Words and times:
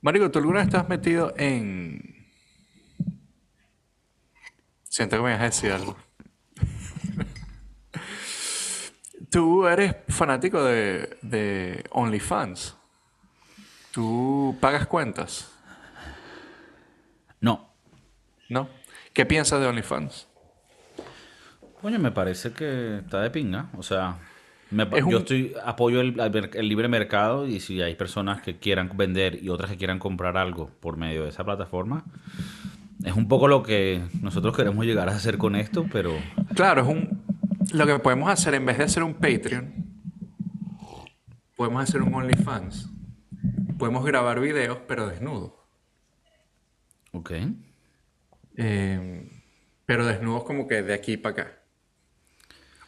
Marico, 0.00 0.30
¿tú 0.30 0.38
alguna 0.38 0.60
vez 0.60 0.68
estás 0.68 0.88
metido 0.88 1.34
en... 1.36 2.28
Siento 4.84 5.16
que 5.16 5.22
me 5.22 5.32
vas 5.32 5.40
a 5.40 5.44
decir 5.44 5.72
algo. 5.72 5.96
Tú 9.30 9.66
eres 9.66 9.96
fanático 10.08 10.62
de, 10.62 11.18
de 11.22 11.84
OnlyFans. 11.90 12.76
¿Tú 13.90 14.56
pagas 14.60 14.86
cuentas? 14.86 15.50
No. 17.40 17.74
¿No? 18.48 18.68
¿Qué 19.12 19.26
piensas 19.26 19.60
de 19.60 19.66
OnlyFans? 19.66 20.28
Coño, 21.80 21.98
me 21.98 22.12
parece 22.12 22.52
que 22.52 22.98
está 22.98 23.20
de 23.20 23.30
pinga. 23.30 23.70
O 23.76 23.82
sea, 23.82 24.18
me 24.70 24.84
un- 24.84 25.10
yo 25.10 25.18
estoy 25.18 25.54
apoyo 25.64 26.00
el, 26.00 26.18
el 26.54 26.68
libre 26.68 26.88
mercado 26.88 27.46
y 27.46 27.60
si 27.60 27.80
hay 27.82 27.94
personas 27.94 28.42
que 28.42 28.58
quieran 28.58 28.90
vender 28.94 29.42
y 29.42 29.48
otras 29.48 29.70
que 29.70 29.76
quieran 29.76 29.98
comprar 29.98 30.36
algo 30.36 30.70
por 30.80 30.96
medio 30.96 31.22
de 31.24 31.30
esa 31.30 31.44
plataforma, 31.44 32.04
es 33.04 33.12
un 33.14 33.28
poco 33.28 33.48
lo 33.48 33.62
que 33.62 34.02
nosotros 34.20 34.56
queremos 34.56 34.84
llegar 34.84 35.08
a 35.08 35.12
hacer 35.12 35.38
con 35.38 35.54
esto, 35.56 35.86
pero 35.92 36.12
Claro, 36.54 36.82
es 36.82 36.88
un... 36.88 37.22
Lo 37.72 37.86
que 37.86 37.98
podemos 37.98 38.30
hacer, 38.30 38.54
en 38.54 38.64
vez 38.66 38.78
de 38.78 38.84
hacer 38.84 39.02
un 39.02 39.14
Patreon, 39.14 39.74
podemos 41.56 41.82
hacer 41.82 42.02
un 42.02 42.14
OnlyFans. 42.14 42.90
Podemos 43.78 44.04
grabar 44.04 44.40
videos, 44.40 44.78
pero 44.88 45.06
desnudos. 45.06 45.52
ok. 47.12 47.32
Eh, 48.56 49.30
pero 49.86 50.04
desnudos 50.06 50.44
como 50.44 50.66
que 50.66 50.82
de 50.82 50.94
aquí 50.94 51.16
para 51.16 51.32
acá. 51.42 51.58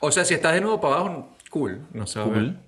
O 0.00 0.10
sea, 0.10 0.24
si 0.24 0.34
estás 0.34 0.54
desnudo 0.54 0.80
para 0.80 0.96
abajo, 0.96 1.36
cool. 1.50 1.82
No 1.92 2.06
se 2.06 2.18
va 2.18 2.24
a 2.24 2.28
ver. 2.28 2.38
Cool. 2.44 2.58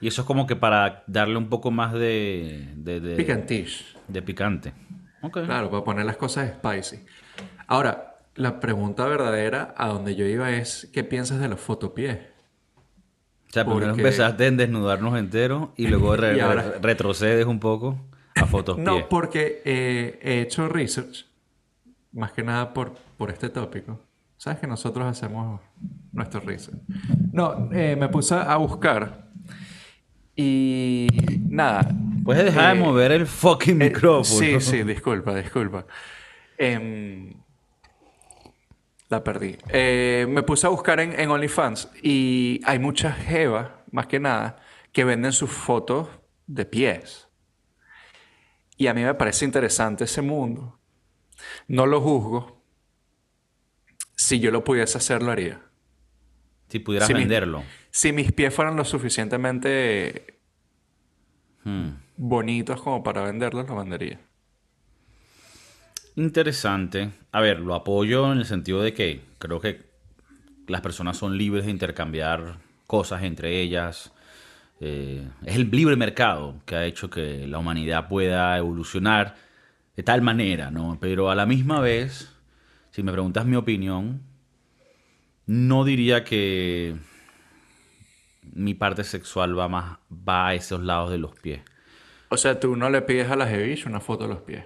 Y 0.00 0.06
eso 0.08 0.22
es 0.22 0.26
como 0.26 0.46
que 0.46 0.54
para 0.56 1.02
darle 1.08 1.36
un 1.36 1.48
poco 1.48 1.70
más 1.70 1.92
de, 1.92 2.68
de, 2.76 3.00
de- 3.00 3.16
Picantish. 3.16 3.96
de 4.08 4.22
picante. 4.22 4.72
Ok. 5.22 5.44
Claro, 5.44 5.70
para 5.70 5.84
poner 5.84 6.04
las 6.04 6.16
cosas 6.16 6.50
spicy. 6.58 7.04
Ahora, 7.66 8.16
la 8.34 8.58
pregunta 8.60 9.06
verdadera 9.06 9.74
a 9.76 9.88
donde 9.88 10.14
yo 10.16 10.24
iba 10.26 10.50
es, 10.50 10.88
¿qué 10.92 11.04
piensas 11.04 11.38
de 11.40 11.48
los 11.48 11.60
fotopiés? 11.60 12.18
O 13.48 13.52
sea, 13.52 13.64
primero 13.64 13.88
Porque- 13.88 14.00
empezaste 14.02 14.46
en 14.46 14.56
desnudarnos 14.56 15.18
enteros 15.18 15.68
y 15.76 15.86
luego 15.86 16.16
re- 16.16 16.36
Y 16.36 16.40
ahora- 16.40 16.62
re- 16.62 16.78
retrocedes 16.80 17.46
un 17.46 17.60
poco 17.60 18.00
a 18.34 18.46
fotos 18.46 18.78
No, 18.78 19.08
porque 19.08 19.62
eh, 19.64 20.18
he 20.22 20.40
hecho 20.40 20.68
research, 20.68 21.26
más 22.12 22.32
que 22.32 22.42
nada 22.42 22.72
por, 22.74 22.94
por 23.16 23.30
este 23.30 23.50
tópico. 23.50 24.00
Sabes 24.38 24.58
que 24.58 24.66
nosotros 24.66 25.06
hacemos 25.06 25.60
nuestro 26.12 26.40
research. 26.40 26.78
No, 27.32 27.70
eh, 27.72 27.96
me 27.96 28.08
puse 28.08 28.34
a 28.34 28.56
buscar 28.56 29.22
y 30.36 31.06
nada. 31.48 31.88
Puedes 32.24 32.44
dejar 32.44 32.74
eh, 32.74 32.78
de 32.78 32.84
mover 32.84 33.12
el 33.12 33.26
fucking 33.26 33.80
eh, 33.82 33.86
micrófono. 33.86 34.24
sí, 34.24 34.60
sí, 34.60 34.82
disculpa, 34.82 35.34
disculpa. 35.34 35.86
Em, 36.56 37.34
la 39.08 39.22
perdí. 39.22 39.56
Eh, 39.68 40.26
me 40.28 40.42
puse 40.42 40.66
a 40.66 40.70
buscar 40.70 41.00
en, 41.00 41.18
en 41.18 41.30
OnlyFans 41.30 41.90
y 42.02 42.60
hay 42.64 42.78
muchas 42.78 43.16
jevas, 43.16 43.70
más 43.90 44.06
que 44.06 44.20
nada, 44.20 44.56
que 44.92 45.04
venden 45.04 45.32
sus 45.32 45.50
fotos 45.50 46.08
de 46.46 46.64
pies. 46.64 47.28
Y 48.76 48.86
a 48.86 48.94
mí 48.94 49.02
me 49.02 49.14
parece 49.14 49.44
interesante 49.44 50.04
ese 50.04 50.22
mundo. 50.22 50.78
No 51.68 51.86
lo 51.86 52.00
juzgo. 52.00 52.62
Si 54.16 54.40
yo 54.40 54.50
lo 54.50 54.64
pudiese 54.64 54.98
hacer, 54.98 55.22
lo 55.22 55.32
haría. 55.32 55.60
Si 56.72 56.78
pudieras 56.78 57.12
venderlo. 57.12 57.64
Si 57.90 58.12
mis 58.12 58.32
pies 58.32 58.54
fueran 58.54 58.76
lo 58.76 58.84
suficientemente 58.86 60.38
Hmm. 61.64 61.90
bonitos 62.16 62.80
como 62.80 63.02
para 63.02 63.22
venderlos, 63.22 63.68
lo 63.68 63.76
vendería. 63.76 64.18
Interesante. 66.16 67.10
A 67.30 67.40
ver, 67.40 67.60
lo 67.60 67.74
apoyo 67.74 68.32
en 68.32 68.38
el 68.38 68.46
sentido 68.46 68.82
de 68.82 68.94
que 68.94 69.20
creo 69.38 69.60
que 69.60 69.82
las 70.66 70.80
personas 70.80 71.16
son 71.18 71.36
libres 71.38 71.66
de 71.66 71.70
intercambiar 71.70 72.56
cosas 72.86 73.22
entre 73.22 73.60
ellas. 73.60 74.12
Eh, 74.80 75.28
es 75.44 75.56
el 75.56 75.70
libre 75.70 75.96
mercado 75.96 76.56
que 76.66 76.74
ha 76.74 76.84
hecho 76.86 77.10
que 77.10 77.46
la 77.46 77.58
humanidad 77.58 78.08
pueda 78.08 78.56
evolucionar 78.58 79.36
de 79.94 80.02
tal 80.02 80.22
manera, 80.22 80.70
¿no? 80.70 80.98
Pero 81.00 81.30
a 81.30 81.34
la 81.34 81.46
misma 81.46 81.80
vez, 81.80 82.34
si 82.90 83.02
me 83.02 83.12
preguntas 83.12 83.46
mi 83.46 83.56
opinión, 83.56 84.22
no 85.46 85.84
diría 85.84 86.24
que 86.24 86.96
mi 88.52 88.74
parte 88.74 89.04
sexual 89.04 89.58
va 89.58 89.68
más 89.68 89.98
va 90.10 90.48
a 90.48 90.54
esos 90.54 90.80
lados 90.80 91.10
de 91.10 91.18
los 91.18 91.34
pies. 91.38 91.62
O 92.28 92.36
sea, 92.36 92.58
tú 92.60 92.76
no 92.76 92.88
le 92.90 93.02
pides 93.02 93.30
a 93.30 93.36
la 93.36 93.46
jevish 93.46 93.86
una 93.86 94.00
foto 94.00 94.24
de 94.24 94.34
los 94.34 94.42
pies. 94.42 94.64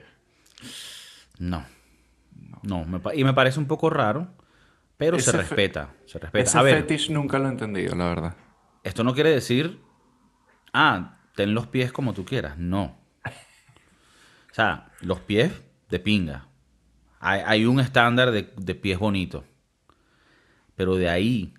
No. 1.38 1.64
No, 2.62 2.84
me 2.84 3.00
y 3.14 3.24
me 3.24 3.32
parece 3.32 3.58
un 3.58 3.66
poco 3.66 3.90
raro, 3.90 4.28
pero 4.96 5.18
se 5.18 5.30
Ese 5.30 5.38
respeta. 5.38 5.94
Se 6.06 6.18
respeta. 6.18 6.44
Ese 6.44 6.58
A 6.58 6.62
ver, 6.62 6.78
fetish 6.78 7.10
nunca 7.10 7.38
lo 7.38 7.46
he 7.46 7.50
entendido, 7.50 7.94
la 7.94 8.06
verdad. 8.06 8.36
esto 8.82 9.04
no 9.04 9.14
quiere 9.14 9.30
decir, 9.30 9.80
ah, 10.72 11.18
ten 11.34 11.54
los 11.54 11.66
pies 11.68 11.92
como 11.92 12.12
tú 12.12 12.24
quieras. 12.24 12.58
No. 12.58 12.98
O 13.24 14.54
sea, 14.56 14.90
los 15.00 15.20
pies 15.20 15.52
de 15.90 15.98
pinga. 15.98 16.48
Hay, 17.20 17.42
hay 17.44 17.66
un 17.66 17.78
estándar 17.78 18.30
de, 18.30 18.52
de 18.56 18.74
pies 18.74 18.98
bonitos. 18.98 19.44
Pero 20.76 20.96
de 20.96 21.08
ahí 21.08 21.54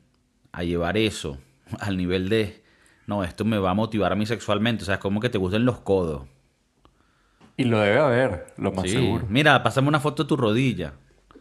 a 0.52 0.64
llevar 0.64 0.98
eso 0.98 1.38
al 1.80 1.98
nivel 1.98 2.30
de, 2.30 2.64
no, 3.08 3.24
esto 3.24 3.44
me 3.46 3.58
va 3.58 3.72
a 3.72 3.74
motivar 3.74 4.12
a 4.12 4.16
mí 4.16 4.26
sexualmente. 4.26 4.84
O 4.84 4.86
sea, 4.86 4.96
es 4.96 5.02
como 5.02 5.20
que 5.20 5.30
te 5.30 5.38
gusten 5.38 5.66
los 5.66 5.80
codos. 5.80 6.28
Y 7.60 7.64
lo 7.64 7.80
debe 7.80 7.98
haber, 8.00 8.54
lo 8.58 8.72
más 8.72 8.84
Sí. 8.84 8.92
seguro. 8.92 9.26
Mira, 9.30 9.62
pásame 9.64 9.88
una 9.88 10.00
foto 10.00 10.24
de 10.24 10.30
tu 10.30 10.38
rodilla. 10.38 10.94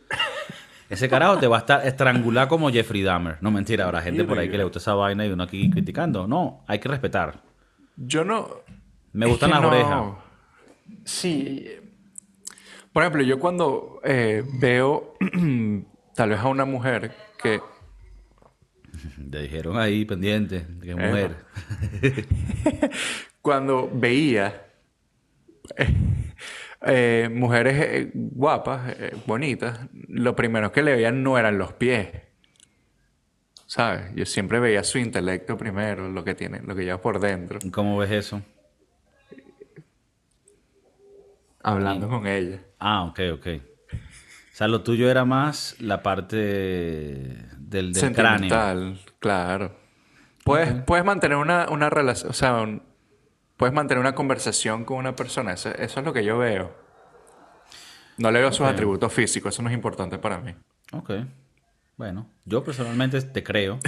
Ese 0.89 1.09
carajo 1.09 1.37
te 1.39 1.47
va 1.47 1.57
a 1.57 1.61
estar 1.61 1.87
estrangular 1.87 2.49
como 2.49 2.71
Jeffrey 2.71 3.03
Dahmer. 3.03 3.37
No, 3.43 3.51
mentira, 3.51 3.85
habrá 3.85 4.01
gente 4.01 4.25
por 4.25 4.39
ahí 4.39 4.49
que 4.49 4.57
le 4.57 4.63
gusta 4.65 4.79
esa 4.79 4.95
vaina 4.95 5.27
y 5.27 5.31
uno 5.31 5.43
aquí 5.43 5.69
criticando. 5.69 6.27
No, 6.27 6.65
hay 6.69 6.79
que 6.79 6.89
respetar. 6.89 7.43
Yo 7.97 8.25
no... 8.25 8.49
Me 9.13 9.27
gustan 9.27 9.51
las 9.51 9.61
no- 9.63 9.69
orejas. 9.69 10.05
Sí. 11.05 11.67
Por 12.93 13.03
ejemplo, 13.03 13.23
yo 13.23 13.39
cuando 13.41 14.01
eh, 14.05 14.43
veo 14.61 15.15
tal 16.15 16.31
vez 16.31 16.39
a 16.39 16.49
una 16.49 16.65
mujer 16.65 17.13
que... 17.37 17.61
Te 19.31 19.43
dijeron 19.43 19.79
ahí 19.79 20.05
pendiente, 20.05 20.67
que 20.83 20.91
es 20.91 20.97
mujer. 20.97 21.37
Cuando 23.43 23.91
veía 23.93 24.67
eh, 26.87 27.29
mujeres 27.33 27.77
eh, 27.81 28.11
guapas, 28.15 28.95
eh, 28.99 29.17
bonitas, 29.27 29.81
lo 30.09 30.35
primero 30.35 30.73
que 30.73 30.83
le 30.83 30.95
veían 30.95 31.23
no 31.23 31.39
eran 31.39 31.59
los 31.59 31.73
pies. 31.75 32.09
¿Sabes? 33.67 34.15
Yo 34.15 34.25
siempre 34.25 34.61
veía 34.61 34.85
su 34.85 34.99
intelecto 34.99 35.57
primero, 35.57 36.09
lo 36.09 36.23
que 36.25 36.35
tiene, 36.35 36.61
lo 36.63 36.75
que 36.75 36.85
lleva 36.85 37.01
por 37.01 37.19
dentro, 37.19 37.59
¿Cómo 37.73 37.99
ves 37.99 38.11
eso? 38.13 38.43
hablando 41.67 42.09
con 42.09 42.27
ella. 42.29 42.63
Ah, 42.79 43.05
ok, 43.05 43.21
ok. 43.35 43.47
O 44.56 44.59
sea, 44.59 44.69
lo 44.69 44.81
tuyo 44.81 45.11
era 45.11 45.27
más 45.27 45.77
la 45.81 46.03
parte 46.03 46.37
del, 47.59 47.93
del 47.93 47.93
cráneo. 48.15 48.49
Claro. 49.19 49.77
Puedes, 50.44 50.72
puedes 50.84 51.05
mantener 51.05 51.37
una, 51.37 51.69
una 51.69 51.91
relación, 51.91 52.31
o 52.31 52.33
sea, 52.33 52.55
un- 52.62 52.83
puedes 53.59 53.75
mantener 53.75 54.00
una 54.00 54.15
conversación 54.15 54.87
con 54.87 54.97
una 54.97 55.15
persona. 55.15 55.53
Eso, 55.53 55.69
eso 55.75 56.00
es 56.00 56.06
lo 56.06 56.15
que 56.15 56.25
yo 56.25 56.39
veo. 56.39 56.75
No 58.16 58.31
le 58.31 58.41
veo 58.41 58.50
sus 58.50 58.65
atributos 58.66 59.12
físicos, 59.12 59.53
eso 59.55 59.61
no 59.62 59.69
es 59.69 59.75
importante 59.75 60.16
para 60.16 60.39
mí. 60.39 60.55
Ok. 60.93 61.11
Bueno, 61.99 62.31
yo 62.47 62.65
personalmente 62.65 63.21
te 63.21 63.43
creo 63.43 63.78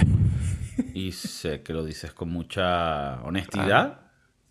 y 0.93 1.13
sé 1.13 1.63
que 1.63 1.73
lo 1.73 1.83
dices 1.83 2.13
con 2.13 2.29
mucha 2.29 3.23
honestidad 3.23 4.01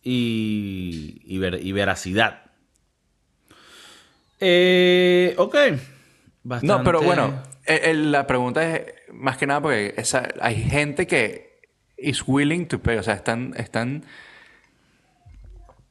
y, 0.03 1.23
y, 1.25 1.39
ver- 1.39 1.65
y 1.65 1.71
veracidad. 1.71 2.43
Eh, 4.41 5.37
ok. 5.39 5.57
No, 6.63 6.83
pero 6.85 7.01
bueno, 7.03 7.43
eh, 7.67 7.81
eh, 7.85 7.95
la 7.95 8.27
pregunta 8.27 8.63
es 8.77 8.87
más 9.13 9.37
que 9.37 9.47
nada 9.47 9.61
porque 9.61 9.95
esa- 9.97 10.29
hay 10.41 10.63
gente 10.63 11.07
que 11.07 11.61
is 11.97 12.23
willing 12.27 12.67
to 12.69 12.79
pay, 12.81 12.97
o 12.99 13.03
sea, 13.03 13.15
están, 13.15 13.55
están, 13.57 14.05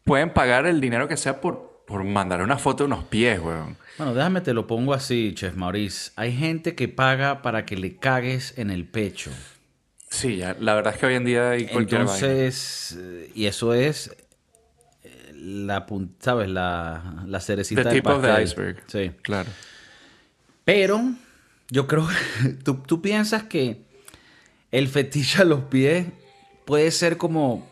pueden 0.04 0.32
pagar 0.34 0.66
el 0.66 0.80
dinero 0.82 1.08
que 1.08 1.18
sea 1.18 1.42
por, 1.42 1.84
por 1.86 2.04
mandar 2.04 2.42
una 2.42 2.58
foto 2.58 2.84
de 2.84 2.94
unos 2.94 3.04
pies, 3.06 3.40
weón. 3.40 3.78
Bueno, 3.98 4.14
déjame 4.14 4.42
te 4.42 4.54
lo 4.54 4.68
pongo 4.68 4.94
así, 4.94 5.34
Chef 5.36 5.56
Maurice. 5.56 6.12
Hay 6.16 6.32
gente 6.36 6.76
que 6.76 6.88
paga 6.88 7.42
para 7.42 7.66
que 7.66 7.76
le 7.78 7.98
cagues 7.98 8.58
en 8.58 8.70
el 8.72 8.86
pecho. 8.86 9.32
Sí, 10.10 10.38
ya, 10.38 10.56
la 10.60 10.76
verdad 10.76 10.94
es 10.94 11.00
que 11.00 11.06
hoy 11.08 11.16
en 11.16 11.26
día 11.26 11.50
hay 11.52 11.66
cualquier 11.68 12.06
vaina. 12.06 12.14
Entonces, 12.14 12.96
eh, 12.98 13.32
y 13.36 13.46
eso 13.48 13.74
es 13.74 14.16
la 15.34 15.86
¿sabes? 16.20 16.50
La, 16.50 17.24
la 17.28 17.40
cerecita 17.42 17.84
The 17.84 17.90
del 17.90 17.98
tip 17.98 18.08
of 18.08 18.22
the 18.22 18.28
pastel. 18.28 18.44
iceberg. 18.48 18.84
Sí. 18.88 19.12
Claro. 19.22 19.50
Pero 20.68 21.02
yo 21.70 21.88
creo 21.88 22.10
tú, 22.66 22.76
tú 22.86 23.02
piensas 23.02 23.44
que 23.44 23.86
el 24.70 24.90
fetiche 24.90 25.42
a 25.42 25.46
los 25.46 25.62
pies 25.62 26.08
puede 26.66 26.92
ser 26.92 27.16
como... 27.16 27.66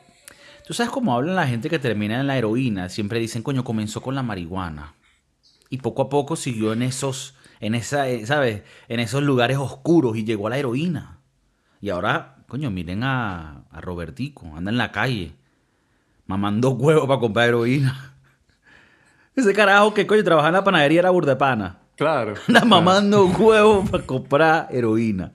Tú 0.65 0.73
sabes 0.73 0.93
cómo 0.93 1.13
hablan 1.13 1.35
la 1.35 1.45
gente 1.45 1.69
que 1.69 1.77
termina 1.77 2.21
en 2.21 2.25
la 2.25 2.37
heroína. 2.37 2.87
Siempre 2.87 3.19
dicen, 3.19 3.43
coño, 3.43 3.65
comenzó 3.65 4.01
con 4.01 4.15
la 4.15 4.23
marihuana. 4.23 4.95
Y 5.69 5.79
poco 5.79 6.03
a 6.03 6.09
poco 6.09 6.37
siguió 6.37 6.71
en 6.71 6.83
esos, 6.83 7.35
en 7.59 7.75
esa, 7.75 8.07
eh, 8.07 8.25
¿sabes? 8.25 8.63
En 8.87 9.01
esos 9.01 9.21
lugares 9.23 9.57
oscuros 9.57 10.15
y 10.15 10.23
llegó 10.23 10.47
a 10.47 10.51
la 10.51 10.57
heroína. 10.57 11.19
Y 11.81 11.89
ahora, 11.89 12.37
coño, 12.47 12.71
miren 12.71 13.03
a, 13.03 13.65
a 13.71 13.81
Robertico, 13.81 14.55
anda 14.55 14.71
en 14.71 14.77
la 14.77 14.93
calle, 14.93 15.33
mamando 16.27 16.69
huevos 16.69 17.07
para 17.07 17.19
comprar 17.19 17.49
heroína. 17.49 18.15
Ese 19.35 19.53
carajo 19.53 19.93
que, 19.93 20.07
coño, 20.07 20.23
trabajaba 20.23 20.47
en 20.47 20.53
la 20.53 20.63
panadería 20.63 21.01
era 21.01 21.09
burdepana. 21.09 21.84
Claro. 21.95 22.35
Anda 22.47 22.61
claro. 22.61 22.65
mamando 22.65 23.25
huevos 23.27 23.89
para 23.89 24.05
comprar 24.05 24.67
heroína. 24.71 25.31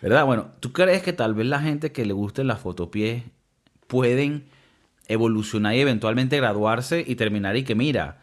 ¿Verdad? 0.00 0.24
Bueno, 0.24 0.52
¿tú 0.60 0.72
crees 0.72 1.02
que 1.02 1.12
tal 1.12 1.34
vez 1.34 1.46
la 1.46 1.60
gente 1.60 1.90
que 1.90 2.06
le 2.06 2.12
guste 2.12 2.44
las 2.44 2.60
fotopies 2.60 3.24
pueden 3.86 4.44
evolucionar 5.08 5.74
y 5.74 5.80
eventualmente 5.80 6.36
graduarse 6.36 7.02
y 7.06 7.16
terminar 7.16 7.56
y 7.56 7.64
que 7.64 7.74
mira, 7.74 8.20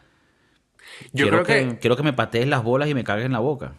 Yo 1.11 1.25
quiero, 1.25 1.43
creo 1.43 1.43
que, 1.43 1.69
que, 1.69 1.79
quiero 1.79 1.97
que 1.97 2.03
me 2.03 2.13
patees 2.13 2.47
las 2.47 2.63
bolas 2.63 2.87
y 2.89 2.93
me 2.93 3.03
cagues 3.03 3.25
en 3.25 3.33
la 3.33 3.39
boca? 3.39 3.73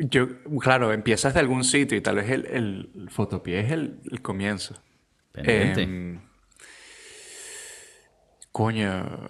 yo, 0.00 0.28
claro, 0.60 0.92
empiezas 0.92 1.34
de 1.34 1.40
algún 1.40 1.62
sitio 1.64 1.96
y 1.96 2.00
tal 2.00 2.16
vez 2.16 2.30
el, 2.30 2.46
el, 2.46 2.90
el 2.94 3.10
fotopié 3.10 3.60
es 3.60 3.70
el, 3.70 4.00
el 4.10 4.22
comienzo. 4.22 4.74
Pendiente. 5.32 5.82
Em, 5.82 6.20
coño, 8.50 9.28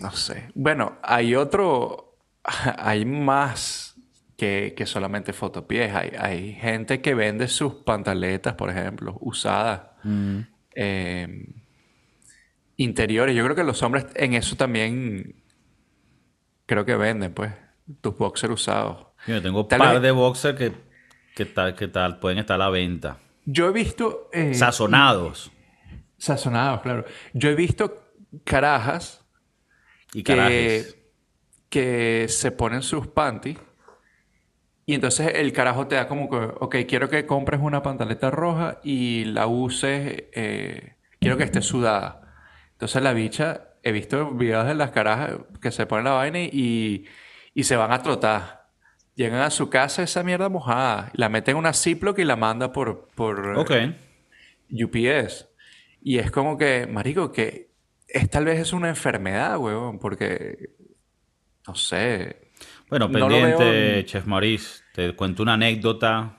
no 0.00 0.10
sé. 0.12 0.48
Bueno, 0.54 0.98
hay 1.02 1.34
otro, 1.34 2.16
hay 2.78 3.04
más 3.04 3.94
que, 4.36 4.74
que 4.76 4.86
solamente 4.86 5.32
fotopiés. 5.32 5.94
Hay, 5.94 6.12
hay 6.18 6.52
gente 6.54 7.00
que 7.00 7.14
vende 7.14 7.46
sus 7.48 7.74
pantaletas, 7.74 8.54
por 8.54 8.70
ejemplo, 8.70 9.16
usadas. 9.20 9.82
Mm. 10.02 10.38
em, 10.74 11.46
interiores. 12.76 13.36
Yo 13.36 13.44
creo 13.44 13.56
que 13.56 13.64
los 13.64 13.82
hombres 13.82 14.06
en 14.14 14.34
eso 14.34 14.56
también 14.56 15.42
creo 16.66 16.84
que 16.84 16.96
venden, 16.96 17.32
pues, 17.34 17.52
tus 18.00 18.16
boxers 18.16 18.52
usados. 18.54 19.06
Yo 19.26 19.42
tengo 19.42 19.60
un 19.62 19.68
par 19.68 19.94
vez- 19.94 20.02
de 20.02 20.10
boxers 20.12 20.56
que, 20.58 20.72
que, 21.34 21.44
tal, 21.44 21.74
que 21.74 21.88
tal, 21.88 22.18
pueden 22.18 22.38
estar 22.38 22.54
a 22.54 22.58
la 22.64 22.70
venta. 22.70 23.18
Yo 23.44 23.68
he 23.68 23.72
visto... 23.72 24.30
eh, 24.32 24.54
Sazonados. 24.54 25.50
sazonados, 26.16 26.80
claro. 26.82 27.04
Yo 27.34 27.50
he 27.50 27.54
visto 27.54 28.02
carajas 28.44 29.24
Y 30.12 30.22
que, 30.22 30.34
carajes. 30.36 30.98
que 31.68 32.26
se 32.28 32.50
ponen 32.52 32.82
sus 32.82 33.06
panties 33.08 33.58
y 34.90 34.94
entonces 34.94 35.34
el 35.36 35.52
carajo 35.52 35.86
te 35.86 35.94
da 35.94 36.08
como 36.08 36.28
que, 36.28 36.36
ok, 36.36 36.76
quiero 36.88 37.08
que 37.08 37.24
compres 37.24 37.60
una 37.62 37.80
pantaleta 37.80 38.28
roja 38.28 38.80
y 38.82 39.24
la 39.24 39.46
uses, 39.46 40.24
eh, 40.32 40.96
quiero 41.20 41.36
que 41.36 41.44
esté 41.44 41.62
sudada. 41.62 42.34
Entonces 42.72 43.00
la 43.00 43.12
bicha, 43.12 43.68
he 43.84 43.92
visto 43.92 44.32
videos 44.32 44.66
de 44.66 44.74
las 44.74 44.90
carajas 44.90 45.36
que 45.62 45.70
se 45.70 45.86
ponen 45.86 46.06
la 46.06 46.12
vaina 46.14 46.40
y, 46.40 47.04
y 47.54 47.62
se 47.62 47.76
van 47.76 47.92
a 47.92 48.02
trotar. 48.02 48.68
Llegan 49.14 49.42
a 49.42 49.50
su 49.50 49.70
casa 49.70 50.02
esa 50.02 50.24
mierda 50.24 50.48
mojada, 50.48 51.12
la 51.14 51.28
meten 51.28 51.52
en 51.52 51.58
una 51.58 51.72
Ziploc 51.72 52.18
y 52.18 52.24
la 52.24 52.34
manda 52.34 52.72
por, 52.72 53.06
por, 53.14 53.58
Ok. 53.58 53.70
UPS. 54.72 55.46
Y 56.02 56.18
es 56.18 56.32
como 56.32 56.58
que, 56.58 56.88
marico, 56.90 57.30
que 57.30 57.69
es, 58.12 58.30
tal 58.30 58.44
vez 58.44 58.58
es 58.58 58.72
una 58.72 58.88
enfermedad, 58.88 59.58
weón, 59.58 59.98
porque, 59.98 60.70
no 61.66 61.74
sé. 61.74 62.50
Bueno, 62.88 63.08
No 63.08 63.28
pendiente, 63.28 64.04
Chef 64.04 64.26
Maurice. 64.26 64.82
Te 64.92 65.14
cuento 65.14 65.42
una 65.42 65.54
anécdota 65.54 66.38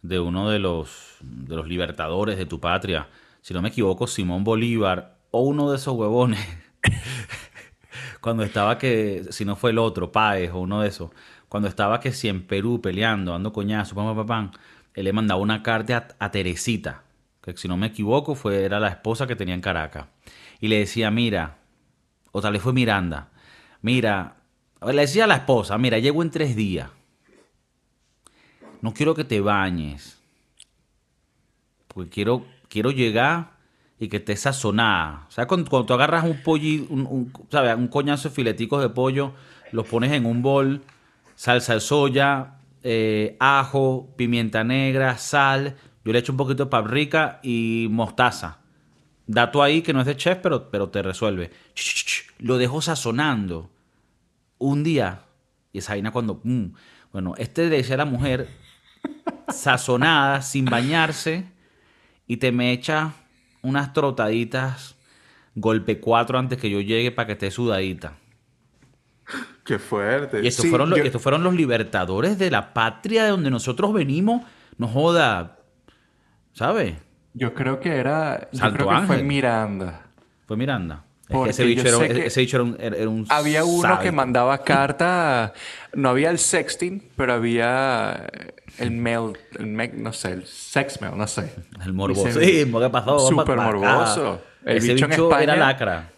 de 0.00 0.18
uno 0.18 0.50
de 0.50 0.58
los, 0.58 1.16
de 1.20 1.56
los 1.56 1.68
libertadores 1.68 2.38
de 2.38 2.46
tu 2.46 2.60
patria. 2.60 3.08
Si 3.40 3.54
no 3.54 3.62
me 3.62 3.68
equivoco, 3.68 4.06
Simón 4.06 4.44
Bolívar 4.44 5.18
o 5.30 5.42
uno 5.42 5.70
de 5.70 5.76
esos 5.76 5.94
huevones. 5.94 6.40
cuando 8.20 8.42
estaba 8.42 8.78
que, 8.78 9.24
si 9.30 9.44
no 9.44 9.56
fue 9.56 9.70
el 9.70 9.78
otro, 9.78 10.10
Páez 10.10 10.50
o 10.52 10.60
uno 10.60 10.80
de 10.80 10.88
esos. 10.88 11.10
Cuando 11.48 11.68
estaba 11.68 12.00
que 12.00 12.12
si 12.12 12.28
en 12.28 12.46
Perú 12.46 12.80
peleando, 12.80 13.32
dando 13.32 13.52
coñazo, 13.52 13.94
pam, 13.94 14.06
pam, 14.06 14.16
pam, 14.16 14.26
pam, 14.26 14.50
él 14.94 15.04
le 15.04 15.12
mandaba 15.12 15.40
una 15.40 15.62
carta 15.62 16.08
a, 16.18 16.24
a 16.24 16.30
Teresita. 16.30 17.02
Que 17.42 17.56
si 17.56 17.68
no 17.68 17.76
me 17.76 17.88
equivoco, 17.88 18.34
fue, 18.34 18.64
era 18.64 18.80
la 18.80 18.88
esposa 18.88 19.26
que 19.26 19.36
tenía 19.36 19.54
en 19.54 19.60
Caracas. 19.60 20.06
Y 20.62 20.68
le 20.68 20.78
decía, 20.78 21.10
mira, 21.10 21.58
o 22.30 22.40
tal 22.40 22.52
vez 22.54 22.62
fue 22.62 22.72
Miranda. 22.72 23.30
Mira, 23.82 24.36
le 24.86 24.94
decía 25.02 25.24
a 25.24 25.26
la 25.26 25.34
esposa, 25.34 25.76
mira, 25.76 25.98
llego 25.98 26.22
en 26.22 26.30
tres 26.30 26.54
días. 26.54 26.88
No 28.80 28.94
quiero 28.94 29.14
que 29.14 29.24
te 29.24 29.40
bañes. 29.40 30.20
Porque 31.88 32.10
quiero, 32.10 32.46
quiero 32.68 32.92
llegar 32.92 33.58
y 33.98 34.08
que 34.08 34.18
esté 34.18 34.36
sazonada. 34.36 35.26
O 35.28 35.32
sea, 35.32 35.46
cuando, 35.48 35.68
cuando 35.68 35.86
tú 35.86 35.94
agarras 35.94 36.24
un 36.24 36.42
pollo, 36.44 36.86
un, 36.90 37.06
un- 37.06 37.32
¿sabes? 37.50 37.76
un 37.76 37.88
coñazo 37.88 38.28
de 38.28 38.34
fileticos 38.34 38.80
de 38.82 38.88
pollo, 38.88 39.32
los 39.72 39.86
pones 39.88 40.12
en 40.12 40.26
un 40.26 40.42
bol, 40.42 40.82
salsa 41.34 41.74
de 41.74 41.80
soya, 41.80 42.54
eh, 42.84 43.36
ajo, 43.40 44.14
pimienta 44.16 44.64
negra, 44.64 45.18
sal. 45.18 45.76
Yo 46.04 46.12
le 46.12 46.20
echo 46.20 46.32
un 46.32 46.38
poquito 46.38 46.64
de 46.64 46.70
paprika 46.70 47.40
y 47.42 47.88
mostaza. 47.90 48.61
Dato 49.26 49.62
ahí 49.62 49.82
que 49.82 49.92
no 49.92 50.00
es 50.00 50.06
de 50.06 50.16
chef, 50.16 50.38
pero, 50.42 50.70
pero 50.70 50.88
te 50.88 51.02
resuelve. 51.02 51.50
Lo 52.38 52.58
dejo 52.58 52.82
sazonando 52.82 53.70
un 54.58 54.82
día. 54.82 55.22
Y 55.72 55.78
esa 55.78 55.92
vaina 55.92 56.10
cuando... 56.10 56.40
mm, 56.42 56.66
bueno, 57.12 57.34
este 57.36 57.68
le 57.68 57.76
decía 57.76 57.94
a 57.94 57.98
la 57.98 58.04
mujer 58.04 58.48
sazonada, 59.48 60.42
sin 60.42 60.64
bañarse, 60.64 61.44
y 62.26 62.38
te 62.38 62.52
me 62.52 62.72
echa 62.72 63.12
unas 63.62 63.92
trotaditas 63.92 64.96
golpe 65.54 66.00
cuatro 66.00 66.38
antes 66.38 66.58
que 66.58 66.70
yo 66.70 66.80
llegue 66.80 67.10
para 67.10 67.26
que 67.26 67.32
esté 67.32 67.50
sudadita. 67.50 68.16
Qué 69.64 69.78
fuerte. 69.78 70.42
Y 70.42 70.48
estos, 70.48 70.66
fueron 70.66 70.90
los, 70.90 70.98
yo, 70.98 71.04
estos 71.04 71.22
fueron 71.22 71.44
los 71.44 71.54
libertadores 71.54 72.38
de 72.38 72.50
la 72.50 72.74
patria 72.74 73.24
de 73.24 73.30
donde 73.30 73.50
nosotros 73.50 73.92
venimos. 73.92 74.42
No 74.78 74.88
joda. 74.88 75.58
¿Sabes? 76.52 76.96
Yo 77.34 77.54
creo 77.54 77.80
que 77.80 77.96
era. 77.96 78.48
Yo 78.52 78.58
Salto 78.60 78.86
creo 78.86 79.00
que 79.00 79.06
fue. 79.06 79.22
Miranda. 79.22 80.02
Fue 80.46 80.56
Miranda. 80.56 81.04
Porque 81.28 81.50
ese 81.50 81.64
bicho, 81.64 81.82
yo 81.84 81.88
era, 81.88 81.98
sé 82.08 82.08
que 82.14 82.26
ese 82.26 82.40
bicho 82.40 82.56
era 82.58 82.64
un, 82.64 82.76
era- 82.78 82.96
era 82.96 83.08
un 83.08 83.24
Había 83.30 83.64
uno 83.64 83.98
que 84.00 84.12
mandaba 84.12 84.58
carta. 84.64 85.54
No 85.94 86.10
había 86.10 86.28
el 86.28 86.38
sexting, 86.38 87.02
pero 87.16 87.32
había 87.32 88.26
el 88.78 88.90
mail, 88.90 89.32
el 89.58 89.66
mail, 89.66 89.92
no 90.02 90.12
sé, 90.12 90.32
el 90.32 90.46
sex 90.46 91.00
mail, 91.00 91.16
no 91.16 91.26
sé. 91.26 91.54
El 91.84 91.92
morboso. 91.94 92.38
Sí, 92.40 92.64
¿qué 92.70 92.88
pasó? 92.90 93.18
Súper 93.18 93.56
morboso. 93.56 94.42
El 94.64 94.76
Ese 94.78 94.92
bicho 94.94 95.06
en 95.06 95.12
España- 95.12 95.42
era 95.42 95.56
lacra. 95.56 96.08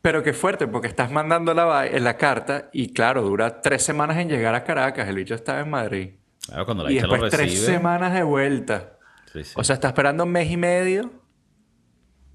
Pero 0.00 0.22
qué 0.22 0.32
fuerte, 0.32 0.68
porque 0.68 0.86
estás 0.86 1.10
mandando 1.10 1.52
la, 1.52 1.64
va- 1.64 1.86
la 1.86 2.16
carta 2.16 2.68
y 2.72 2.92
claro, 2.92 3.22
dura 3.22 3.60
tres 3.60 3.82
semanas 3.82 4.16
en 4.18 4.28
llegar 4.28 4.54
a 4.54 4.62
Caracas. 4.62 5.08
El 5.08 5.16
bicho 5.16 5.34
estaba 5.34 5.60
en 5.60 5.70
Madrid. 5.70 6.10
Claro, 6.46 6.64
cuando 6.64 6.84
la 6.84 6.92
Y 6.92 7.00
lo 7.00 7.08
después 7.08 7.32
tres 7.32 7.60
semanas 7.60 8.14
de 8.14 8.22
vuelta. 8.22 8.92
Sí, 9.32 9.44
sí. 9.44 9.52
O 9.56 9.64
sea, 9.64 9.74
está 9.74 9.88
esperando 9.88 10.24
un 10.24 10.30
mes 10.30 10.50
y 10.50 10.56
medio. 10.56 11.10